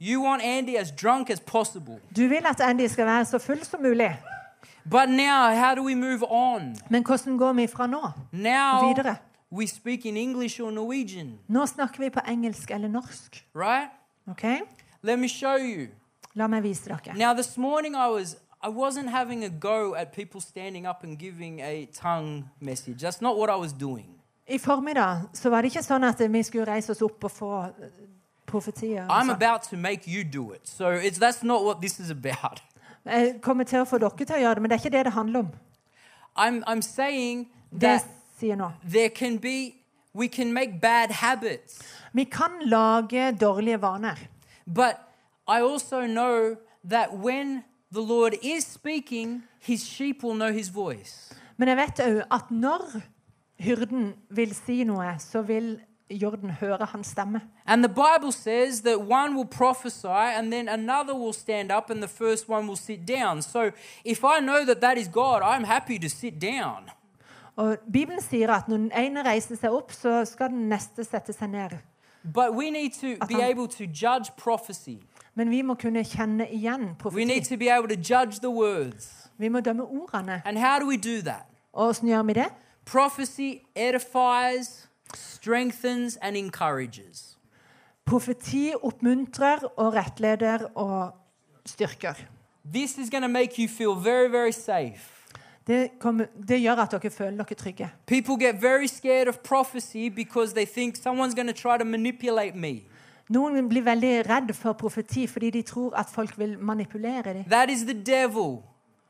[0.00, 1.98] You want Andy as drunk as possible.
[2.16, 4.16] Du vil at Andy skal være så full som mulig.
[4.84, 6.76] But now, how do we move on?
[6.90, 8.10] Men hvordan går vi fra nå?
[8.32, 9.16] Now Videre.
[9.50, 13.44] We speak in English or Norwegian, Nå snakker vi på engelsk eller norsk.
[13.54, 13.90] right?
[14.30, 14.58] Okay?
[15.02, 15.86] Let me show you.
[16.34, 17.14] La meg vise dere.
[17.16, 21.18] Now, this morning I was I wasn't having a go at people standing up and
[21.18, 22.98] giving a tongue message.
[23.02, 24.06] That's not what I was doing.
[24.48, 27.50] I formiddag så var det ikke sånn at vi skulle reise oss opp og få
[27.64, 27.90] eh,
[28.46, 29.04] profetier.
[29.04, 30.68] og I'm about to make you do it.
[30.68, 32.62] So it's that's not what this is about.
[33.04, 35.04] Jeg kommer til å få dere til å gjøre det, men det er ikke det
[35.04, 35.48] det handler om.
[36.38, 37.48] I'm I'm saying
[37.80, 38.04] that
[38.40, 38.70] sier nå.
[38.90, 39.74] there can be
[40.14, 41.82] we can make bad habits.
[42.12, 44.16] Vi kan lage dårlige vaner.
[44.66, 44.96] But
[45.46, 46.56] I also know
[46.88, 51.34] that when the Lord is speaking, his sheep will know his voice.
[51.56, 53.00] Men jeg vet òg at når
[53.58, 55.78] hyrden vil si noe, så vil
[56.10, 57.40] jorden høre hans stemme.
[57.66, 62.02] And the Bible says that one will prophesy and then another will stand up and
[62.02, 63.42] the first one will sit down.
[63.42, 63.70] So
[64.04, 66.90] if I know that that is God, I'm happy to sit down.
[67.58, 71.34] Og Bibelen sier at når den ene reiser seg opp, så skal den neste sette
[71.34, 71.74] seg ned.
[72.22, 74.98] But we need to be able to judge prophecy.
[75.34, 77.48] Men vi må kunne kjenne igjen We need profeti.
[77.48, 79.30] to be able to judge the words.
[79.38, 80.42] Vi må dømme ordene.
[80.44, 81.46] And how do we do that?
[81.72, 82.48] Og åssen gjør vi det?
[82.84, 87.38] Prophecy edifies, strengthens, and encourages.
[88.06, 91.10] Profeti oppmuntrer og rettleder og
[91.66, 92.14] styrker.
[92.74, 95.17] This is going to make you feel very, very safe.
[95.68, 97.90] Det, kommer, det gjør at dere føler dere trygge.
[98.06, 102.56] People get very scared of prophecy because they think someone's going to try to manipulate
[102.56, 102.80] me.
[103.28, 107.44] Noen blir veldig redd for profeti fordi de tror at folk vil manipulere dem.
[107.44, 108.62] That is the devil.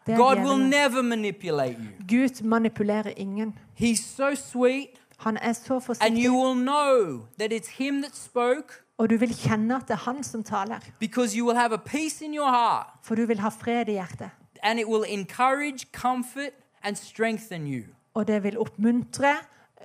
[0.06, 2.06] God will never manipulate you.
[2.08, 3.54] Gud manipulerer ingen.
[3.80, 4.88] He's so sweet,
[5.18, 9.34] Han er så and you will know that it's Him that spoke og du vil
[9.34, 10.78] kjenne at det er han som taler.
[10.98, 13.92] because you will have a peace in your heart, For du vil ha fred i
[13.92, 14.30] hjertet.
[14.62, 16.52] And it will encourage, comfort,
[16.82, 17.82] and strengthen you.
[18.14, 19.36] Og det vil oppmuntre,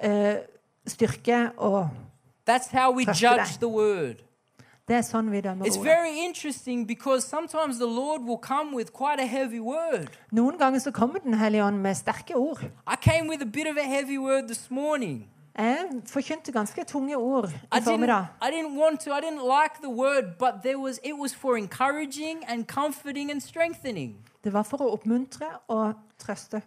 [0.03, 0.35] eh,
[0.87, 1.89] styrke og
[2.49, 4.15] That's how we judge the word.
[4.87, 8.91] Det er sånn vi dømmer It's very interesting because sometimes the Lord will come with
[8.91, 10.07] quite a heavy word.
[10.31, 12.63] Noen ganger så kommer Den hellige ånd med sterke ord.
[12.63, 15.27] I came with a bit of a heavy word this morning.
[15.57, 18.25] Jeg forkynte ganske tunge ord I formiddag.
[18.41, 21.55] I didn't want to, I didn't like the word, but there was it was for
[21.55, 24.15] encouraging and comforting and strengthening.
[24.43, 26.61] Det var for å oppmuntre og trøste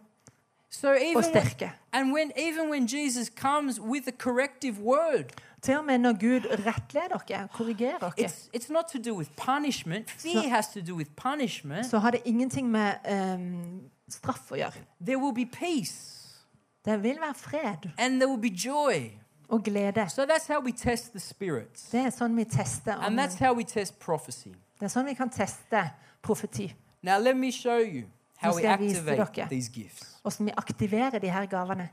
[0.70, 1.72] So even og sterke.
[1.92, 6.66] and when even when Jesus comes with a corrective word, Til og med når Gud
[6.66, 10.10] rettleder dere, korrigerer dere, it's it's not to do with punishment.
[10.10, 11.86] Fear So- has to do with punishment.
[11.86, 14.72] så har det ingenting med um, straff å gjøre.
[15.06, 16.12] There will be peace
[16.84, 19.10] Det vil være fred and there will be joy.
[19.48, 20.08] og glede.
[20.10, 21.82] So that's how we test the spirits.
[21.92, 24.48] Det er sånn vi tester And om, that's how we test prophecy.
[24.80, 25.90] Det er sånn vi kan teste
[26.22, 26.74] profeti.
[27.06, 28.04] Now let me show you
[28.36, 30.18] how we skal jeg vise activate these gifts.
[30.22, 31.88] Hvordan vi aktiverer de her gavene.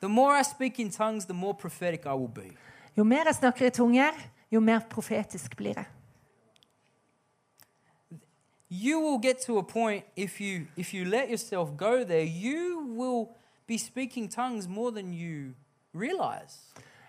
[0.00, 2.56] The more I speak in tongues, the more prophetic I will be.
[2.96, 4.12] Jo mer jeg snakker i tunger,
[4.52, 5.84] jo mer profetisk blir jeg.
[8.70, 12.86] You will get to a point if you if you let yourself go there, you
[12.98, 13.28] will
[13.66, 15.54] be speaking tongues more than you
[15.94, 16.56] realize.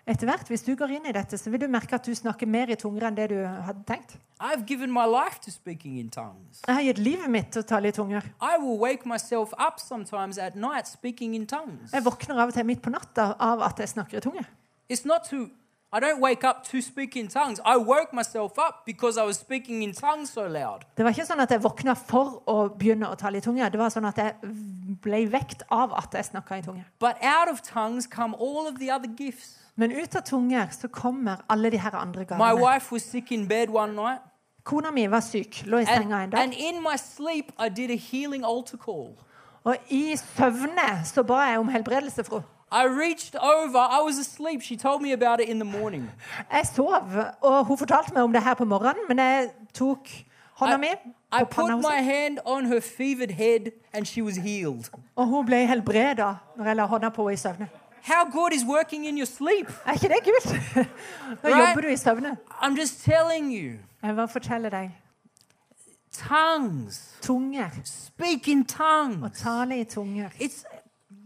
[0.06, 2.46] Etter hvert, Hvis du går inn i dette, så vil du merke at du snakker
[2.46, 4.18] mer i tunger enn det du hadde tenkt.
[4.40, 6.60] I've given my life to speaking in tongues.
[6.66, 8.26] Jeg har gitt livet mitt til å tale i tunger.
[8.42, 11.92] I will wake myself up sometimes at night speaking in tongues.
[11.92, 14.44] Jeg våkner av og til midt på natta av at jeg snakker i tunger.
[14.92, 15.48] It's not to
[15.94, 17.60] I don't wake up to speak in tongues.
[17.64, 20.84] I woke myself up because I was speaking in tongues so loud.
[20.96, 23.70] Det var ikke sånn at jeg våkna for å begynne å tale i tunger.
[23.70, 24.34] Det var sånn at jeg
[25.04, 26.88] ble vekt av at jeg snakka i tunger.
[26.98, 29.54] But out of tongues come all of the other gifts.
[29.76, 32.60] Men ut av tunger så kommer alle de her andre My gavene.
[32.74, 34.20] wife was sick in bed one night.
[34.64, 36.54] Kona mi var syk, lå i And, senga en and dag.
[36.58, 39.16] in my sleep, I did a healing altar call.
[39.64, 42.42] Og i søvne så ba jeg om helbredelse henne.
[42.72, 43.78] I reached over.
[44.00, 44.62] I was asleep.
[44.62, 46.10] She told me about it in the morning.
[46.52, 47.02] Jeg sov,
[47.40, 50.08] og hun fortalte meg om det her på morgenen, men jeg tok
[50.60, 50.90] hånda mi I,
[51.30, 53.60] på panna put hennes, my hand on her fevered head
[53.92, 54.90] and she was healed.
[55.16, 57.68] og hun ble helbreda når jeg la hånda på henne i søvne.
[58.06, 59.68] How God is working in your sleep.
[59.86, 60.52] Er ikke det kult?
[61.42, 61.68] Nå Right.
[61.68, 62.36] jobber du i søvne.
[62.62, 63.78] I'm just telling you.
[64.02, 64.90] Jeg bare forteller deg.
[66.12, 67.18] Tongues.
[67.22, 67.70] Tunger.
[67.84, 69.40] Speak in Å tongues.
[69.40, 70.28] tale i tunger.
[70.40, 70.64] It's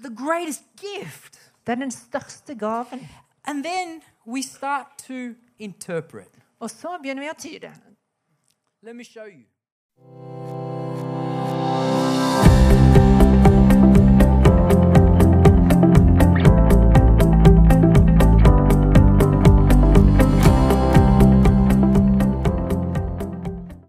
[0.03, 1.53] the greatest gift.
[1.67, 3.09] Det er den største gaven.
[3.45, 6.29] And then we start to interpret.
[6.61, 7.73] Og så begynner vi å tyde.
[8.83, 9.45] Let me show you.